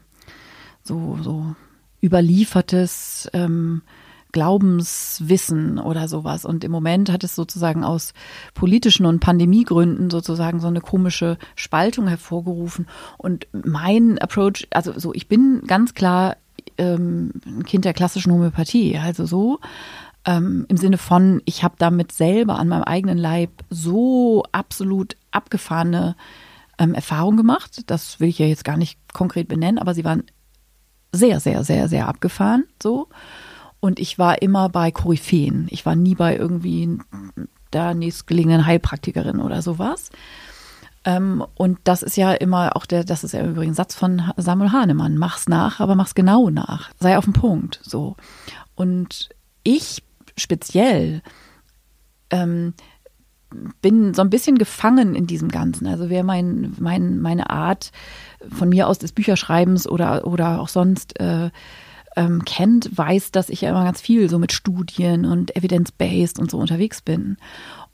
[0.83, 1.55] so so
[2.01, 3.81] überliefertes ähm,
[4.31, 6.45] Glaubenswissen oder sowas.
[6.45, 8.13] Und im Moment hat es sozusagen aus
[8.53, 12.87] politischen und Pandemiegründen sozusagen so eine komische Spaltung hervorgerufen.
[13.17, 16.37] Und mein Approach, also so, ich bin ganz klar
[16.77, 19.59] ähm, ein Kind der klassischen Homöopathie, also so.
[20.25, 26.15] Ähm, Im Sinne von, ich habe damit selber an meinem eigenen Leib so absolut abgefahrene
[26.77, 27.83] ähm, Erfahrungen gemacht.
[27.87, 30.23] Das will ich ja jetzt gar nicht konkret benennen, aber sie waren
[31.11, 33.07] sehr, sehr, sehr, sehr abgefahren so.
[33.79, 35.67] Und ich war immer bei Koryphäen.
[35.69, 36.97] Ich war nie bei irgendwie
[37.71, 40.09] der nächstgelegenen Heilpraktikerin oder sowas.
[41.05, 44.73] Ähm, und das ist ja immer auch der, das ist ja übrigens Satz von Samuel
[44.73, 45.17] Hahnemann.
[45.17, 46.91] Mach's nach, aber mach's genau nach.
[46.99, 47.79] Sei auf den Punkt.
[47.83, 48.17] So.
[48.75, 49.29] Und
[49.63, 50.03] ich
[50.39, 51.21] speziell
[52.31, 52.73] ähm,
[53.81, 55.87] bin so ein bisschen gefangen in diesem Ganzen.
[55.87, 57.91] Also wer mein, mein, meine Art
[58.49, 61.49] von mir aus des Bücherschreibens oder, oder auch sonst äh,
[62.15, 66.51] ähm, kennt, weiß, dass ich ja immer ganz viel so mit Studien und evidence-based und
[66.51, 67.37] so unterwegs bin.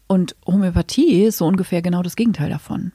[0.08, 2.92] Und Homöopathie ist so ungefähr genau das Gegenteil davon.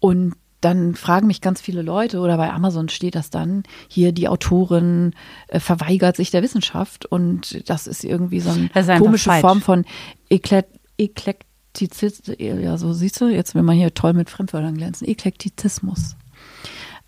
[0.00, 4.28] Und dann fragen mich ganz viele Leute oder bei Amazon steht das dann, hier die
[4.28, 5.14] Autorin
[5.48, 9.30] äh, verweigert sich der Wissenschaft und das ist irgendwie so eine komische.
[9.40, 9.84] Form von
[10.28, 10.66] Eklet
[10.98, 16.16] Eklektizismus, ja so siehst du, jetzt will man hier toll mit Fremdwörtern glänzen, Eklektizismus.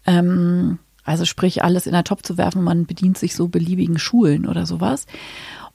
[0.06, 4.46] Ähm, also sprich, alles in einen Topf zu werfen, man bedient sich so beliebigen Schulen
[4.46, 5.06] oder sowas.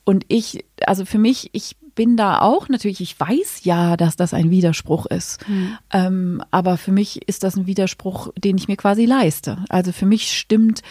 [0.07, 4.33] Und ich, also für mich, ich bin da auch natürlich, ich weiß ja, dass das
[4.33, 5.45] ein Widerspruch ist.
[5.49, 5.77] Mhm.
[5.91, 9.57] Ähm, aber für mich ist das ein Widerspruch, den ich mir quasi leiste.
[9.67, 10.81] Also für mich stimmt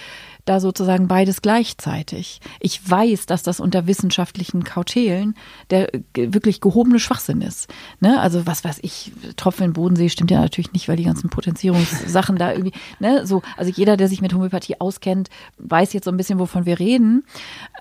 [0.47, 2.41] da sozusagen beides gleichzeitig.
[2.61, 5.35] Ich weiß, dass das unter wissenschaftlichen Kautelen
[5.71, 7.73] der wirklich gehobene Schwachsinn ist.
[8.01, 8.21] Ne?
[8.21, 12.37] Also was weiß ich, Tropfen im Bodensee stimmt ja natürlich nicht, weil die ganzen Potenzierungssachen
[12.39, 15.29] da irgendwie, ne, so, also jeder, der sich mit Homöopathie auskennt,
[15.59, 17.25] weiß jetzt so ein bisschen, wovon wir reden.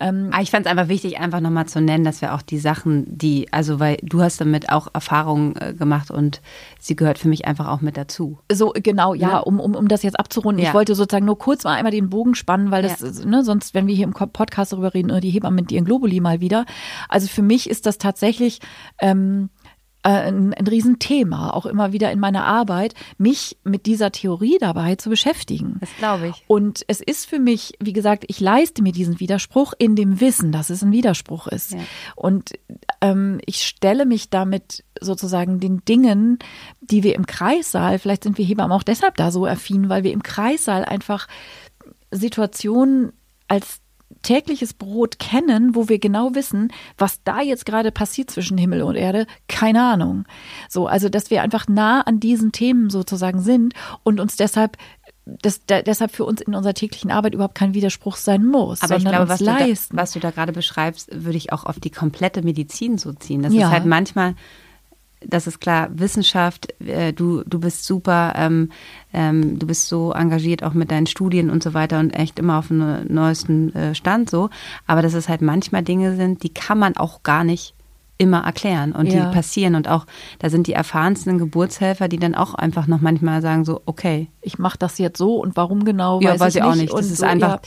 [0.02, 3.06] Ähm, ich fand es einfach wichtig, einfach nochmal zu nennen, dass wir auch die Sachen,
[3.08, 6.42] die, also weil du hast damit auch Erfahrungen äh, gemacht und
[6.80, 8.40] sie gehört für mich einfach auch mit dazu.
[8.52, 9.40] So, genau, ja, ja.
[9.40, 10.64] Um, um, um das jetzt abzurunden.
[10.64, 10.70] Ja.
[10.70, 13.26] Ich wollte sozusagen nur kurz mal einmal den Bogen spannen spannend, weil das, ja.
[13.26, 16.20] ne, sonst, wenn wir hier im Podcast darüber reden, äh, die Hebammen mit ihren Globuli
[16.20, 16.66] mal wieder.
[17.10, 18.60] Also für mich ist das tatsächlich
[19.00, 19.50] ähm,
[20.04, 24.96] äh, ein, ein Riesenthema, auch immer wieder in meiner Arbeit, mich mit dieser Theorie dabei
[24.96, 25.78] zu beschäftigen.
[25.80, 26.44] Das glaube ich.
[26.48, 30.52] Und es ist für mich, wie gesagt, ich leiste mir diesen Widerspruch in dem Wissen,
[30.52, 31.74] dass es ein Widerspruch ist.
[31.74, 31.80] Ja.
[32.16, 32.52] Und
[33.02, 36.40] ähm, ich stelle mich damit sozusagen den Dingen,
[36.82, 40.14] die wir im Kreissaal, vielleicht sind wir Hebammen auch deshalb da so affin, weil wir
[40.14, 41.28] im Kreissaal einfach
[42.16, 43.14] Situationen
[43.48, 43.82] als
[44.22, 48.96] tägliches Brot kennen, wo wir genau wissen, was da jetzt gerade passiert zwischen Himmel und
[48.96, 50.26] Erde, keine Ahnung.
[50.70, 54.78] So, also dass wir einfach nah an diesen Themen sozusagen sind und uns deshalb
[55.26, 58.84] das, da, deshalb für uns in unserer täglichen Arbeit überhaupt kein Widerspruch sein muss.
[58.84, 59.58] Aber ich glaube, was du, da,
[59.90, 63.42] was du da gerade beschreibst, würde ich auch auf die komplette Medizin so ziehen.
[63.42, 63.68] Das ja.
[63.68, 64.36] ist halt manchmal
[65.28, 68.72] das ist klar, Wissenschaft, äh, du, du bist super, ähm,
[69.14, 72.60] ähm, du bist so engagiert auch mit deinen Studien und so weiter und echt immer
[72.60, 74.50] auf dem neuesten äh, Stand so.
[74.88, 77.76] Aber dass es halt manchmal Dinge sind, die kann man auch gar nicht
[78.18, 79.26] immer erklären und ja.
[79.26, 80.06] die passieren und auch
[80.40, 84.58] da sind die erfahrensten Geburtshelfer, die dann auch einfach noch manchmal sagen so okay, ich
[84.58, 86.94] mache das jetzt so und warum genau ja, weiß, weiß ich auch nicht.
[86.94, 87.62] Das und ist so, einfach ja,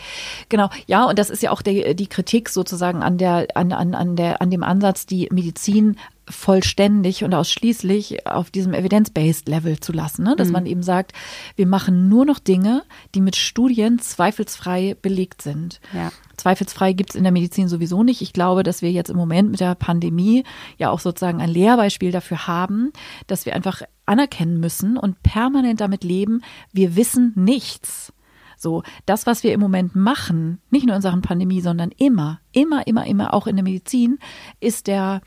[0.48, 3.94] genau ja und das ist ja auch der, die Kritik sozusagen an der an, an,
[3.94, 5.96] an der an dem Ansatz, die Medizin
[6.30, 10.34] vollständig und ausschließlich auf diesem evidence-based Level zu lassen, ne?
[10.36, 10.52] dass mhm.
[10.52, 11.12] man eben sagt,
[11.56, 12.82] wir machen nur noch Dinge,
[13.14, 15.80] die mit Studien zweifelsfrei belegt sind.
[15.92, 16.12] Ja.
[16.36, 18.22] Zweifelsfrei gibt es in der Medizin sowieso nicht.
[18.22, 20.44] Ich glaube, dass wir jetzt im Moment mit der Pandemie
[20.76, 22.92] ja auch sozusagen ein Lehrbeispiel dafür haben,
[23.26, 28.12] dass wir einfach anerkennen müssen und permanent damit leben, wir wissen nichts.
[28.56, 32.86] So, das, was wir im Moment machen, nicht nur in Sachen Pandemie, sondern immer, immer,
[32.86, 34.18] immer, immer auch in der Medizin,
[34.58, 35.20] ist der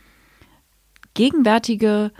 [1.14, 2.12] gegenwärtige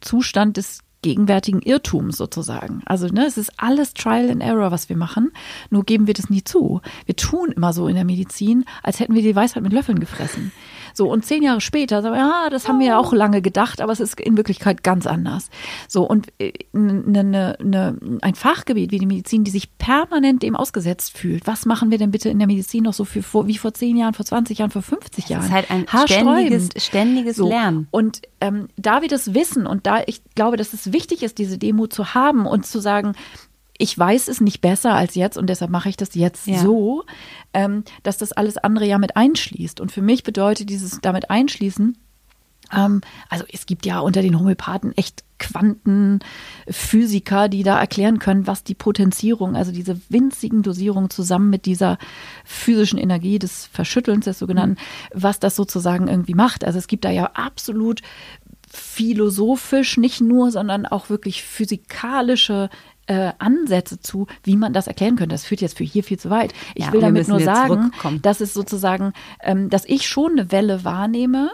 [0.00, 2.82] Zustand des gegenwärtigen Irrtums sozusagen.
[2.84, 5.32] Also ne, es ist alles Trial and Error, was wir machen,
[5.70, 6.80] nur geben wir das nie zu.
[7.06, 10.52] Wir tun immer so in der Medizin, als hätten wir die Weisheit mit Löffeln gefressen.
[10.98, 13.80] So, und zehn Jahre später sagen wir, ja, das haben wir ja auch lange gedacht,
[13.80, 15.48] aber es ist in Wirklichkeit ganz anders.
[15.86, 16.26] So, und
[16.72, 21.66] ne, ne, ne, ein Fachgebiet wie die Medizin, die sich permanent dem ausgesetzt fühlt, was
[21.66, 24.26] machen wir denn bitte in der Medizin noch so für, wie vor zehn Jahren, vor
[24.26, 25.42] 20 Jahren, vor 50 Jahren?
[25.42, 27.48] Das ist halt ein ständiges, ständiges so.
[27.48, 27.86] Lernen.
[27.92, 31.58] Und ähm, da wir das wissen und da ich glaube, dass es wichtig ist, diese
[31.58, 33.14] Demo zu haben und zu sagen,
[33.78, 36.58] ich weiß es nicht besser als jetzt und deshalb mache ich das jetzt ja.
[36.58, 37.04] so,
[37.54, 39.80] ähm, dass das alles andere ja mit einschließt.
[39.80, 41.96] Und für mich bedeutet dieses damit einschließen,
[42.74, 48.64] ähm, also es gibt ja unter den Homöopathen echt Quantenphysiker, die da erklären können, was
[48.64, 51.98] die Potenzierung, also diese winzigen Dosierungen zusammen mit dieser
[52.44, 55.22] physischen Energie des Verschüttelns des sogenannten, mhm.
[55.22, 56.64] was das sozusagen irgendwie macht.
[56.64, 58.02] Also es gibt da ja absolut
[58.68, 62.68] philosophisch nicht nur, sondern auch wirklich physikalische
[63.08, 65.34] äh, Ansätze zu, wie man das erklären könnte.
[65.34, 66.52] Das führt jetzt für hier viel zu weit.
[66.74, 67.90] Ich ja, will damit nur sagen,
[68.22, 71.50] dass es sozusagen, ähm, dass ich schon eine Welle wahrnehme,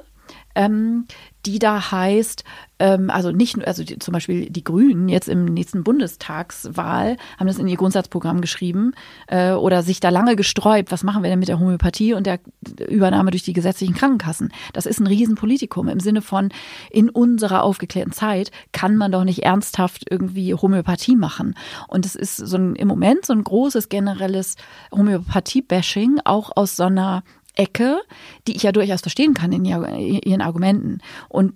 [0.55, 1.07] ähm,
[1.47, 2.45] die da heißt,
[2.79, 7.47] ähm, also nicht nur, also die, zum Beispiel die Grünen jetzt im nächsten Bundestagswahl haben
[7.47, 8.93] das in ihr Grundsatzprogramm geschrieben
[9.29, 12.41] äh, oder sich da lange gesträubt, was machen wir denn mit der Homöopathie und der
[12.89, 14.53] Übernahme durch die gesetzlichen Krankenkassen?
[14.73, 16.51] Das ist ein Riesenpolitikum im Sinne von,
[16.91, 21.55] in unserer aufgeklärten Zeit kann man doch nicht ernsthaft irgendwie Homöopathie machen.
[21.89, 24.57] Und es ist so ein, im Moment so ein großes generelles
[24.93, 27.23] Homöopathie-Bashing, auch aus so einer
[27.57, 28.01] Ecke,
[28.47, 30.99] die ich ja durchaus verstehen kann in ihren Argumenten
[31.29, 31.55] und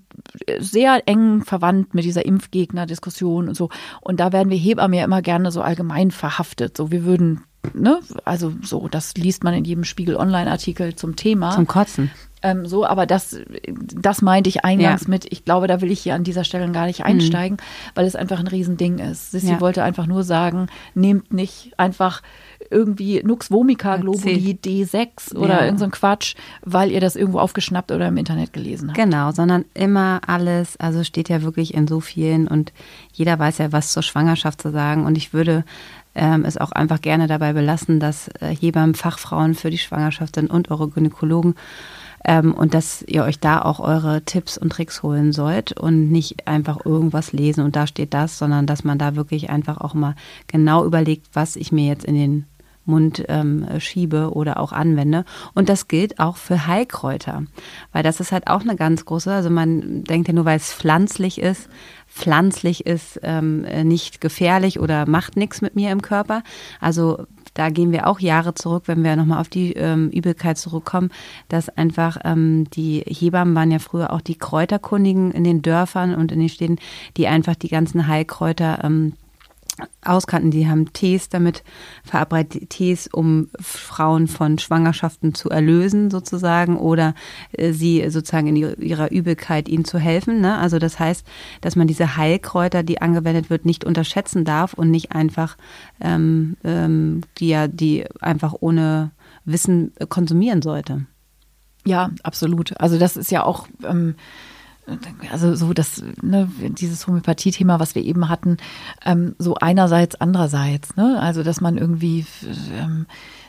[0.58, 3.68] sehr eng verwandt mit dieser Impfgegner-Diskussion und so.
[4.00, 6.76] Und da werden wir Hebammen ja immer gerne so allgemein verhaftet.
[6.76, 7.44] So, wir würden,
[7.74, 11.50] ne, also so, das liest man in jedem Spiegel-Online-Artikel zum Thema.
[11.50, 12.10] Zum Kotzen.
[12.40, 13.36] Ähm, so, aber das,
[13.66, 15.08] das meinte ich eingangs ja.
[15.10, 17.90] mit, ich glaube, da will ich hier an dieser Stelle gar nicht einsteigen, mhm.
[17.96, 19.32] weil es einfach ein Riesending ist.
[19.32, 19.60] Sissi ja.
[19.60, 22.22] wollte einfach nur sagen, nehmt nicht einfach
[22.70, 25.64] irgendwie Nux Vomica Globuli D6 oder ja.
[25.64, 28.98] irgend so Quatsch, weil ihr das irgendwo aufgeschnappt oder im Internet gelesen habt.
[28.98, 32.72] Genau, sondern immer alles, also steht ja wirklich in so vielen und
[33.12, 35.64] jeder weiß ja, was zur Schwangerschaft zu sagen und ich würde
[36.14, 40.50] ähm, es auch einfach gerne dabei belassen, dass äh, Hebammen Fachfrauen für die Schwangerschaft sind
[40.50, 41.54] und eure Gynäkologen
[42.24, 46.46] ähm, und dass ihr euch da auch eure Tipps und Tricks holen sollt und nicht
[46.46, 50.14] einfach irgendwas lesen und da steht das, sondern dass man da wirklich einfach auch mal
[50.46, 52.46] genau überlegt, was ich mir jetzt in den
[52.88, 55.24] Mund ähm, schiebe oder auch anwende.
[55.54, 57.44] Und das gilt auch für Heilkräuter,
[57.92, 60.72] weil das ist halt auch eine ganz große, also man denkt ja nur, weil es
[60.72, 61.68] pflanzlich ist,
[62.08, 66.42] pflanzlich ist ähm, nicht gefährlich oder macht nichts mit mir im Körper.
[66.80, 71.10] Also da gehen wir auch Jahre zurück, wenn wir nochmal auf die ähm, Übelkeit zurückkommen,
[71.48, 76.32] dass einfach ähm, die Hebammen waren ja früher auch die Kräuterkundigen in den Dörfern und
[76.32, 76.78] in den Städten,
[77.16, 79.14] die einfach die ganzen Heilkräuter ähm,
[80.02, 80.50] auskannten.
[80.50, 81.62] Die haben Tees damit
[82.04, 87.14] verabreitet, Tees, um Frauen von Schwangerschaften zu erlösen sozusagen oder
[87.52, 90.40] äh, sie sozusagen in ihrer Übelkeit ihnen zu helfen.
[90.40, 90.58] Ne?
[90.58, 91.26] Also das heißt,
[91.60, 95.56] dass man diese Heilkräuter, die angewendet wird, nicht unterschätzen darf und nicht einfach
[96.00, 99.10] ähm, ähm, die ja die einfach ohne
[99.44, 101.06] Wissen konsumieren sollte.
[101.86, 102.78] Ja, absolut.
[102.80, 104.14] Also das ist ja auch ähm,
[105.30, 108.56] also so das, ne, dieses Homöopathie-Thema, was wir eben hatten,
[109.04, 111.18] ähm, so einerseits, andererseits, ne?
[111.20, 112.24] Also dass man irgendwie
[112.72, 113.06] ähm,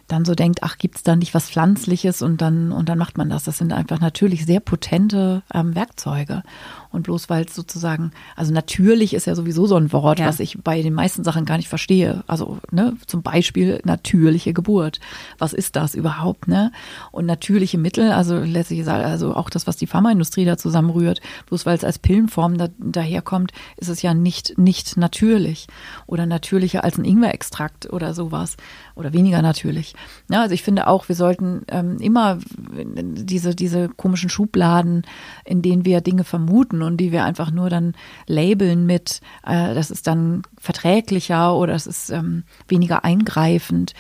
[0.08, 3.30] dann so denkt, ach, gibt's da nicht was Pflanzliches und dann, und dann macht man
[3.30, 3.44] das.
[3.44, 6.44] Das sind einfach natürlich sehr potente ähm, Werkzeuge.
[6.92, 10.26] Und bloß weil es sozusagen, also natürlich ist ja sowieso so ein Wort, ja.
[10.26, 12.24] was ich bei den meisten Sachen gar nicht verstehe.
[12.26, 15.00] Also, ne, zum Beispiel natürliche Geburt.
[15.38, 16.72] Was ist das überhaupt, ne?
[17.12, 21.78] Und natürliche Mittel, also letztlich also auch das, was die Pharmaindustrie da zusammenrührt, bloß weil
[21.78, 25.68] es als Pillenform da, daherkommt, ist es ja nicht, nicht natürlich.
[26.08, 28.58] Oder natürlicher als ein Ingwerextrakt oder sowas.
[28.96, 29.94] Oder weniger natürlich.
[30.30, 35.04] Ja, also ich finde auch, wir sollten ähm, immer diese, diese komischen Schubladen,
[35.46, 37.94] in denen wir Dinge vermuten, Methoden und die wir einfach nur dann
[38.28, 43.94] labeln mit, äh, das ist dann verträglicher oder es ist ähm, weniger eingreifend.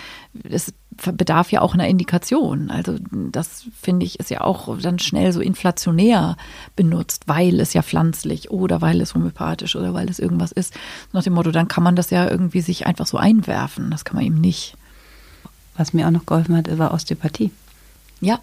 [0.49, 0.73] Es
[1.13, 2.69] bedarf ja auch einer Indikation.
[2.69, 2.97] Also
[3.31, 6.35] das finde ich ist ja auch dann schnell so inflationär
[6.75, 10.73] benutzt, weil es ja pflanzlich oder weil es homöopathisch oder weil es irgendwas ist.
[11.13, 13.91] Nach dem Motto, dann kann man das ja irgendwie sich einfach so einwerfen.
[13.91, 14.75] Das kann man eben nicht.
[15.77, 17.51] Was mir auch noch geholfen hat, war Osteopathie.
[18.19, 18.39] Ja,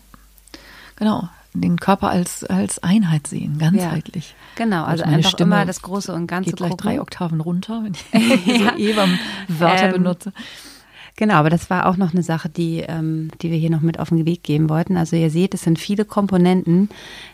[0.97, 1.29] genau
[1.61, 4.35] den Körper als, als Einheit sehen, ganzheitlich.
[4.57, 6.87] Ja, genau, also, einfach Stimme immer das Große und Ganze geht gleich gucken.
[6.87, 8.73] drei Oktaven runter, wenn ich ja.
[8.73, 10.33] so eben Wörter ähm, benutze.
[11.19, 13.99] Genau, aber das war auch noch eine Sache, die, ähm, die wir hier noch mit
[13.99, 14.99] auf den Weg geben wollten.
[14.99, 16.91] Also ihr seht, es sind viele Komponenten,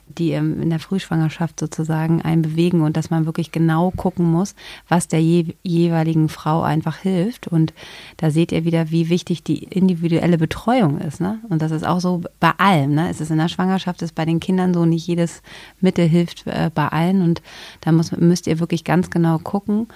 [0.06, 4.54] die ähm, in der Frühschwangerschaft sozusagen einen bewegen und dass man wirklich genau gucken muss,
[4.88, 7.48] was der je, jeweiligen Frau einfach hilft.
[7.48, 7.74] Und
[8.18, 11.20] da seht ihr wieder, wie wichtig die individuelle Betreuung ist.
[11.20, 11.40] Ne?
[11.48, 12.94] Und das ist auch so bei allem.
[12.94, 13.10] Ne?
[13.10, 15.42] Es ist in der Schwangerschaft, ist bei den Kindern so, nicht jedes
[15.80, 17.20] Mittel hilft äh, bei allen.
[17.20, 17.42] Und
[17.80, 19.88] da muss, müsst ihr wirklich ganz genau gucken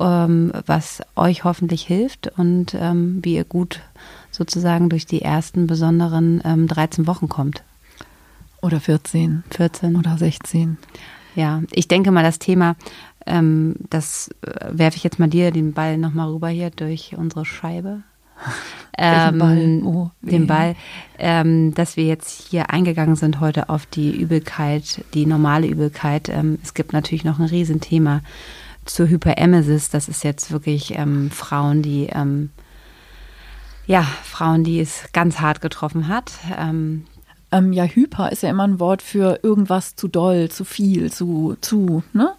[0.00, 3.80] ähm, was euch hoffentlich hilft und ähm, wie ihr gut
[4.30, 7.62] sozusagen durch die ersten besonderen ähm, 13 Wochen kommt.
[8.62, 9.44] Oder 14.
[9.50, 9.96] 14.
[9.96, 10.78] Oder 16.
[11.34, 12.76] Ja, ich denke mal, das Thema,
[13.26, 17.44] ähm, das äh, werfe ich jetzt mal dir den Ball nochmal rüber hier durch unsere
[17.44, 18.02] Scheibe.
[19.02, 19.82] Ähm, Ball?
[19.82, 20.74] Oh, den Ball,
[21.18, 26.28] ähm, dass wir jetzt hier eingegangen sind heute auf die Übelkeit, die normale Übelkeit.
[26.28, 28.20] Ähm, es gibt natürlich noch ein Riesenthema
[28.94, 29.90] zur Hyperemesis.
[29.90, 32.50] Das ist jetzt wirklich ähm, Frauen, die ähm,
[33.86, 36.32] ja Frauen, die es ganz hart getroffen hat.
[36.58, 37.06] Ähm,
[37.52, 41.56] ähm, ja, Hyper ist ja immer ein Wort für irgendwas zu doll, zu viel, zu
[41.60, 42.02] zu.
[42.12, 42.32] Ne?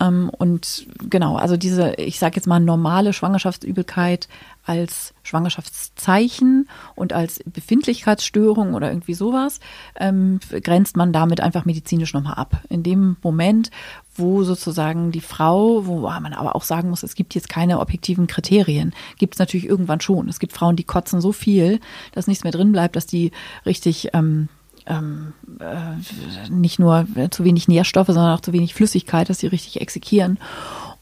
[0.00, 4.28] Ähm, und genau, also diese, ich sage jetzt mal normale Schwangerschaftsübelkeit
[4.64, 9.60] als Schwangerschaftszeichen und als Befindlichkeitsstörung oder irgendwie sowas,
[9.96, 12.62] ähm, grenzt man damit einfach medizinisch nochmal ab.
[12.68, 13.70] In dem Moment,
[14.14, 18.26] wo sozusagen die Frau, wo man aber auch sagen muss, es gibt jetzt keine objektiven
[18.26, 20.28] Kriterien, gibt es natürlich irgendwann schon.
[20.28, 21.80] Es gibt Frauen, die kotzen so viel,
[22.12, 23.32] dass nichts mehr drin bleibt, dass die
[23.66, 24.48] richtig ähm,
[24.86, 29.80] ähm, äh, nicht nur zu wenig Nährstoffe, sondern auch zu wenig Flüssigkeit, dass sie richtig
[29.80, 30.38] exekieren.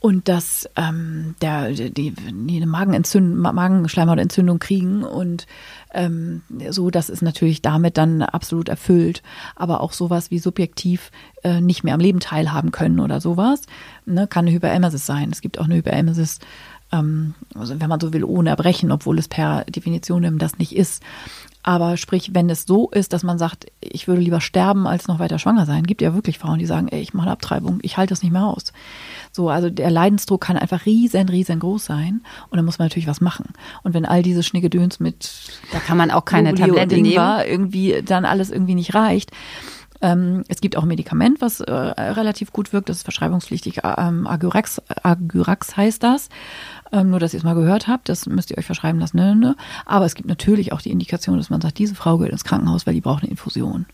[0.03, 5.47] Und dass ähm, der, die, die eine Magenentzündung, Magenschleimhautentzündung kriegen und
[5.95, 9.23] ähm, so, das ist natürlich damit dann absolut erfüllt.
[9.55, 11.13] Aber auch sowas wie subjektiv
[11.45, 13.63] äh, nicht mehr am Leben teilhaben können oder sowas,
[14.05, 15.31] ne, kann eine Hyperemesis sein.
[15.31, 16.41] Es gibt auch eine Hyperemesis,
[16.91, 21.01] ähm, also wenn man so will, ohne Erbrechen, obwohl es per Definition das nicht ist.
[21.63, 25.21] Aber sprich, wenn es so ist, dass man sagt, ich würde lieber sterben, als noch
[25.21, 27.97] weiter schwanger sein, gibt ja wirklich Frauen, die sagen, ey, ich mache eine Abtreibung, ich
[27.97, 28.73] halte das nicht mehr aus.
[29.31, 33.21] So, also der Leidensdruck kann einfach riesen, riesengroß sein und da muss man natürlich was
[33.21, 33.47] machen.
[33.85, 35.31] Und wenn all diese Schniggedöns mit
[35.73, 39.31] da kann man auch keine Tablette nehmen, irgendwie dann alles irgendwie nicht reicht.
[40.03, 43.83] Ähm, es gibt auch ein Medikament, was äh, relativ gut wirkt, das ist verschreibungspflichtig.
[43.85, 46.29] Ähm, Agurax, Agurax heißt das.
[46.93, 49.17] Ähm, nur, dass ihr es mal gehört habt, das müsst ihr euch verschreiben lassen.
[49.17, 49.57] Ne, ne.
[49.87, 52.87] Aber es gibt natürlich auch die Indikation, dass man sagt, diese Frau geht ins Krankenhaus,
[52.87, 53.87] weil die braucht eine Infusion.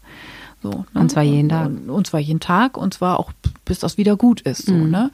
[0.63, 1.01] So, ne?
[1.01, 1.67] Und zwar jeden Tag.
[1.67, 3.33] Und, und, zwar jeden Tag und zwar auch,
[3.65, 4.67] bis das wieder gut ist.
[4.67, 4.91] So, mhm.
[4.91, 5.11] ne?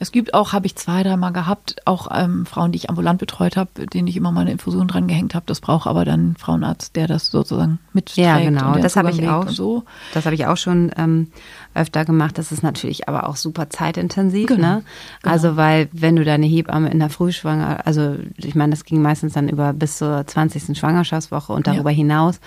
[0.00, 3.56] Es gibt auch, habe ich zwei, dreimal gehabt, auch ähm, Frauen, die ich ambulant betreut
[3.56, 5.46] habe, denen ich immer mal eine Infusion dran gehängt habe.
[5.46, 8.26] Das braucht aber dann Frauenarzt, der das sozusagen mitträgt.
[8.26, 8.76] Ja, genau.
[8.78, 9.48] das habe ich auch.
[9.48, 9.84] So.
[10.12, 11.30] Das habe ich auch schon ähm,
[11.74, 12.38] öfter gemacht.
[12.38, 14.48] Das ist natürlich aber auch super zeitintensiv.
[14.48, 14.62] Genau.
[14.62, 14.82] Ne?
[15.22, 15.32] Genau.
[15.32, 19.34] Also weil wenn du deine Hebamme in der Frühschwanger, also ich meine, das ging meistens
[19.34, 20.76] dann über bis zur 20.
[20.76, 21.96] Schwangerschaftswoche und darüber ja.
[21.96, 22.40] hinaus.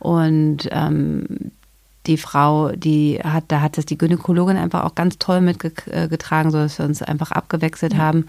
[0.00, 1.52] Und ähm,
[2.08, 6.58] die Frau, die hat, da hat es die Gynäkologin einfach auch ganz toll mitgetragen, so
[6.58, 7.98] dass wir uns einfach abgewechselt ja.
[8.00, 8.26] haben,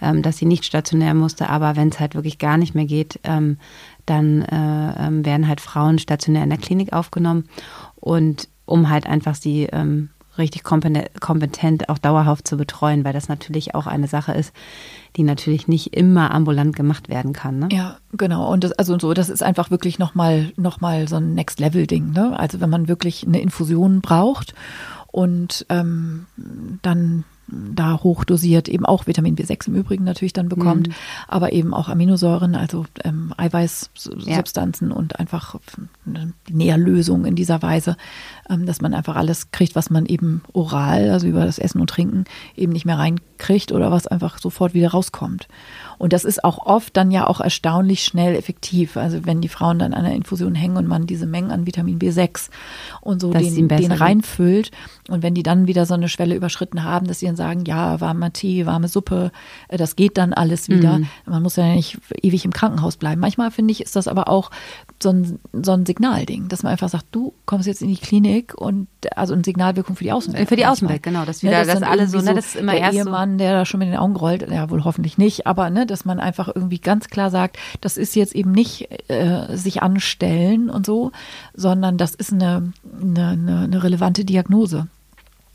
[0.00, 1.48] ähm, dass sie nicht stationär musste.
[1.48, 3.58] Aber wenn es halt wirklich gar nicht mehr geht, ähm,
[4.06, 7.48] dann äh, ähm, werden halt Frauen stationär in der Klinik aufgenommen.
[7.96, 13.74] Und um halt einfach sie ähm, richtig kompetent auch dauerhaft zu betreuen, weil das natürlich
[13.74, 14.52] auch eine Sache ist,
[15.16, 17.58] die natürlich nicht immer ambulant gemacht werden kann.
[17.58, 17.68] Ne?
[17.70, 18.50] Ja, genau.
[18.50, 22.12] Und das, also so, das ist einfach wirklich nochmal noch mal so ein Next-Level-Ding.
[22.12, 22.38] Ne?
[22.38, 24.54] Also wenn man wirklich eine Infusion braucht
[25.08, 26.26] und ähm,
[26.80, 30.94] dann da hochdosiert eben auch Vitamin B6 im Übrigen natürlich dann bekommt, mhm.
[31.28, 34.96] aber eben auch Aminosäuren, also ähm, Eiweißsubstanzen ja.
[34.96, 35.56] und einfach
[36.06, 37.96] eine Nährlösung in dieser Weise,
[38.48, 41.90] ähm, dass man einfach alles kriegt, was man eben oral, also über das Essen und
[41.90, 42.24] Trinken
[42.56, 45.48] eben nicht mehr reinkriegt oder was einfach sofort wieder rauskommt.
[46.02, 48.96] Und das ist auch oft dann ja auch erstaunlich schnell effektiv.
[48.96, 52.00] Also wenn die Frauen dann an der Infusion hängen und man diese Mengen an Vitamin
[52.00, 52.50] B6
[53.02, 54.72] und so den, den reinfüllt
[55.08, 58.00] und wenn die dann wieder so eine Schwelle überschritten haben, dass sie dann sagen, ja,
[58.00, 59.30] warmer Tee, warme Suppe,
[59.68, 60.98] äh, das geht dann alles wieder.
[60.98, 61.08] Mhm.
[61.24, 63.20] Man muss ja nicht ewig im Krankenhaus bleiben.
[63.20, 64.50] Manchmal finde ich, ist das aber auch
[65.02, 68.54] so ein, so ein Signalding, dass man einfach sagt, du kommst jetzt in die Klinik
[68.54, 70.48] und also eine Signalwirkung für die Außenwelt.
[70.48, 71.24] Für die Außenwelt, genau.
[71.24, 73.38] Das wieder, ne, das, das alle so, ne, das ist immer der erst Ehemann, so.
[73.38, 76.20] der da schon mit den Augen rollt, ja wohl hoffentlich nicht, aber ne, dass man
[76.20, 81.12] einfach irgendwie ganz klar sagt, das ist jetzt eben nicht äh, sich anstellen und so,
[81.54, 84.86] sondern das ist eine, eine, eine relevante Diagnose.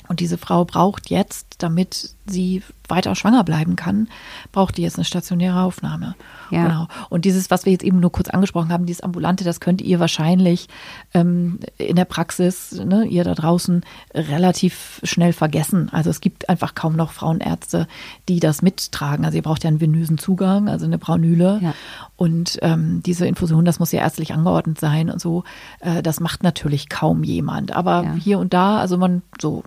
[0.07, 4.07] Und diese Frau braucht jetzt, damit sie weiter schwanger bleiben kann,
[4.51, 6.15] braucht die jetzt eine stationäre Aufnahme.
[6.51, 6.67] Ja.
[6.67, 6.87] Genau.
[7.09, 9.99] Und dieses, was wir jetzt eben nur kurz angesprochen haben, dieses Ambulante, das könnt ihr
[9.99, 10.67] wahrscheinlich
[11.13, 13.83] ähm, in der Praxis, ne, ihr da draußen,
[14.13, 15.89] relativ schnell vergessen.
[15.91, 17.87] Also es gibt einfach kaum noch Frauenärzte,
[18.29, 19.25] die das mittragen.
[19.25, 21.59] Also ihr braucht ja einen venösen Zugang, also eine Braunüle.
[21.61, 21.73] Ja.
[22.15, 25.43] Und ähm, diese Infusion, das muss ja ärztlich angeordnet sein und so.
[25.79, 27.73] Äh, das macht natürlich kaum jemand.
[27.73, 28.13] Aber ja.
[28.13, 29.63] hier und da, also man so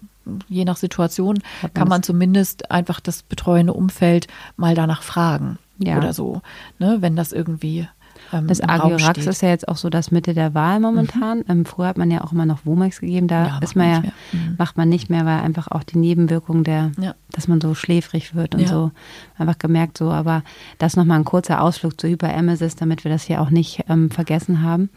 [0.49, 1.39] je nach Situation
[1.81, 4.27] kann man zumindest einfach das betreuende Umfeld
[4.57, 5.99] mal danach fragen ja.
[5.99, 6.43] oder so,
[6.79, 7.89] ne, wenn das irgendwie
[8.33, 11.39] ähm, das Agiorax ist ja jetzt auch so das Mitte der Wahl momentan.
[11.39, 11.45] Mhm.
[11.49, 14.01] Ähm, früher hat man ja auch immer noch Womex gegeben, da ja, ist man ja,
[14.33, 14.55] mhm.
[14.59, 17.15] macht man nicht mehr, weil einfach auch die Nebenwirkung der, ja.
[17.33, 18.91] dass man so schläfrig wird und so
[19.39, 20.11] einfach gemerkt so.
[20.11, 20.43] Aber
[20.79, 24.63] das nochmal ein kurzer Ausflug zu Hyperemesis, damit wir das hier auch nicht ähm, vergessen
[24.63, 24.91] haben.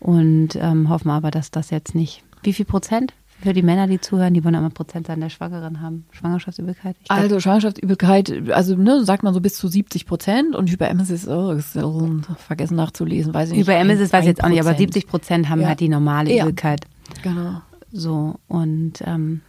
[0.00, 2.22] Und ähm, hoffen aber, dass das jetzt nicht.
[2.42, 3.14] Wie viel Prozent?
[3.40, 6.06] Für die Männer, die zuhören, die wollen immer Prozentzahl der Schwangeren haben.
[6.12, 6.96] Schwangerschaftsübelkeit?
[7.04, 11.50] Glaub, also Schwangerschaftsübelkeit, also ne, sagt man so bis zu 70 Prozent und Hyperemesis, oh,
[11.50, 13.66] ist, oh, vergessen nachzulesen, weiß ich nicht.
[13.66, 15.68] Hyperemesis weiß ich jetzt auch nicht, aber 70 Prozent haben ja.
[15.68, 16.44] halt die normale ja.
[16.44, 16.86] Übelkeit.
[17.22, 17.60] Genau.
[17.92, 19.42] So, und ähm,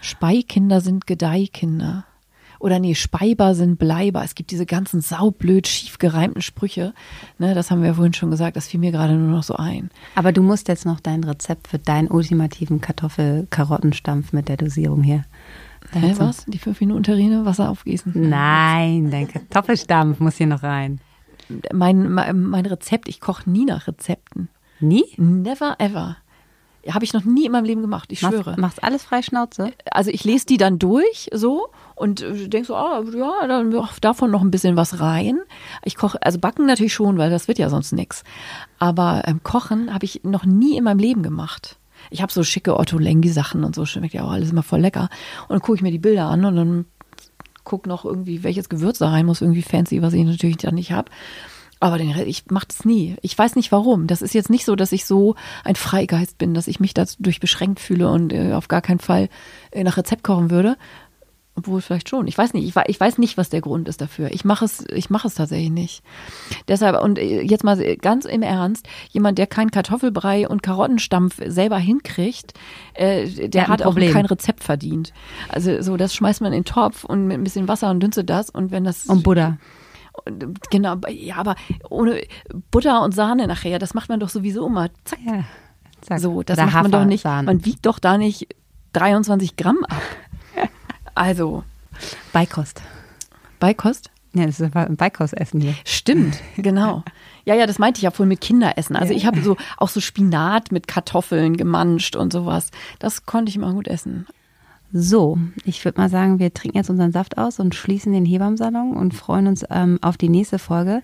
[0.00, 2.04] Speikinder sind Gedeihkinder.
[2.58, 4.22] Oder nee, Speiber sind Bleiber.
[4.24, 6.94] Es gibt diese ganzen saublöd schief gereimten Sprüche.
[7.38, 8.56] Ne, das haben wir ja vorhin schon gesagt.
[8.56, 9.90] Das fiel mir gerade nur noch so ein.
[10.14, 15.24] Aber du musst jetzt noch dein Rezept für deinen ultimativen Kartoffel-Karottenstampf mit der Dosierung hier.
[15.92, 16.44] Hä, was?
[16.46, 18.12] Die fünf Minuten Terrine, Wasser aufgießen?
[18.14, 21.00] Nein, dein Kartoffelstampf muss hier noch rein.
[21.72, 24.48] Mein, mein, mein Rezept, ich koche nie nach Rezepten.
[24.80, 25.04] Nie?
[25.16, 26.16] Never ever.
[26.88, 28.50] Habe ich noch nie in meinem Leben gemacht, ich schwöre.
[28.50, 29.72] Machst, machst alles frei Schnauze?
[29.90, 34.30] Also ich lese die dann durch so und äh, denke so, ah, ja, dann davon
[34.30, 35.38] noch ein bisschen was rein.
[35.82, 38.22] Ich koche, also backen natürlich schon, weil das wird ja sonst nichts.
[38.78, 41.78] Aber ähm, kochen habe ich noch nie in meinem Leben gemacht.
[42.10, 44.80] Ich habe so schicke Otto Lengi Sachen und so, schmeckt ja auch alles immer voll
[44.80, 45.08] lecker.
[45.48, 46.84] Und dann gucke ich mir die Bilder an und dann
[47.64, 50.92] gucke noch irgendwie, welches Gewürz da rein muss, irgendwie fancy, was ich natürlich dann nicht
[50.92, 51.10] habe.
[51.78, 53.16] Aber den, ich mache das nie.
[53.20, 54.06] Ich weiß nicht warum.
[54.06, 57.38] Das ist jetzt nicht so, dass ich so ein Freigeist bin, dass ich mich dadurch
[57.38, 59.28] beschränkt fühle und äh, auf gar keinen Fall
[59.72, 60.76] äh, nach Rezept kochen würde.
[61.56, 62.28] Obwohl vielleicht schon.
[62.28, 62.68] Ich weiß nicht.
[62.68, 64.30] Ich, ich weiß nicht, was der Grund ist dafür.
[64.30, 66.02] Ich mache es, ich mache es tatsächlich nicht.
[66.68, 71.78] Deshalb, und äh, jetzt mal ganz im Ernst, jemand, der keinen Kartoffelbrei und Karottenstampf selber
[71.78, 72.52] hinkriegt,
[72.92, 75.14] äh, der, der hat auch kein Rezept verdient.
[75.48, 78.28] Also so, das schmeißt man in den Topf und mit ein bisschen Wasser und dünstet
[78.28, 79.06] das und wenn das.
[79.06, 79.56] Und Butter.
[80.70, 81.56] Genau, ja, aber
[81.88, 82.22] ohne
[82.70, 84.88] Butter und Sahne nachher, das macht man doch sowieso immer.
[85.04, 85.18] Zack.
[85.26, 85.44] Ja,
[86.00, 86.20] zack.
[86.20, 87.24] So, das Oder macht man doch nicht.
[87.24, 88.48] Man wiegt doch da nicht
[88.92, 90.02] 23 Gramm ab.
[91.16, 91.64] Also.
[92.32, 92.82] Beikost.
[93.58, 94.10] Beikost?
[94.34, 95.74] Ja, das ist ein Beikostessen hier.
[95.84, 97.02] Stimmt, genau.
[97.46, 98.94] Ja, ja, das meinte ich ja vorhin mit Kinderessen.
[98.94, 99.16] Also ja.
[99.16, 102.70] ich habe so auch so Spinat mit Kartoffeln gemanscht und sowas.
[102.98, 104.26] Das konnte ich immer gut essen.
[104.92, 108.96] So, ich würde mal sagen, wir trinken jetzt unseren Saft aus und schließen den Hebammensalon
[108.96, 111.02] und freuen uns ähm, auf die nächste Folge.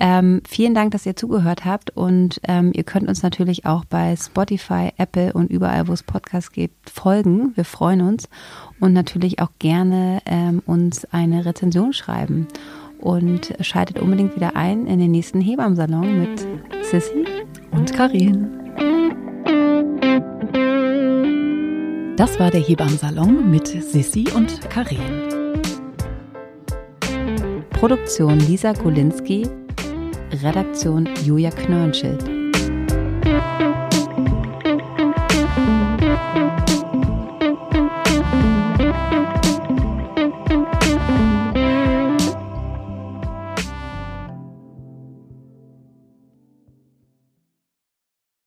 [0.00, 4.14] Ähm, vielen Dank, dass ihr zugehört habt und ähm, ihr könnt uns natürlich auch bei
[4.16, 7.52] Spotify, Apple und überall, wo es Podcasts gibt, folgen.
[7.56, 8.28] Wir freuen uns
[8.80, 12.46] und natürlich auch gerne ähm, uns eine Rezension schreiben.
[13.00, 16.46] Und schaltet unbedingt wieder ein in den nächsten Hebammensalon mit
[16.82, 17.24] Sissy
[17.70, 18.58] und Karin.
[22.16, 24.98] Das war der Hebammensalon mit Sissi und Karin.
[27.70, 29.48] Produktion Lisa Golinski,
[30.30, 32.22] Redaktion Julia Knörnschild.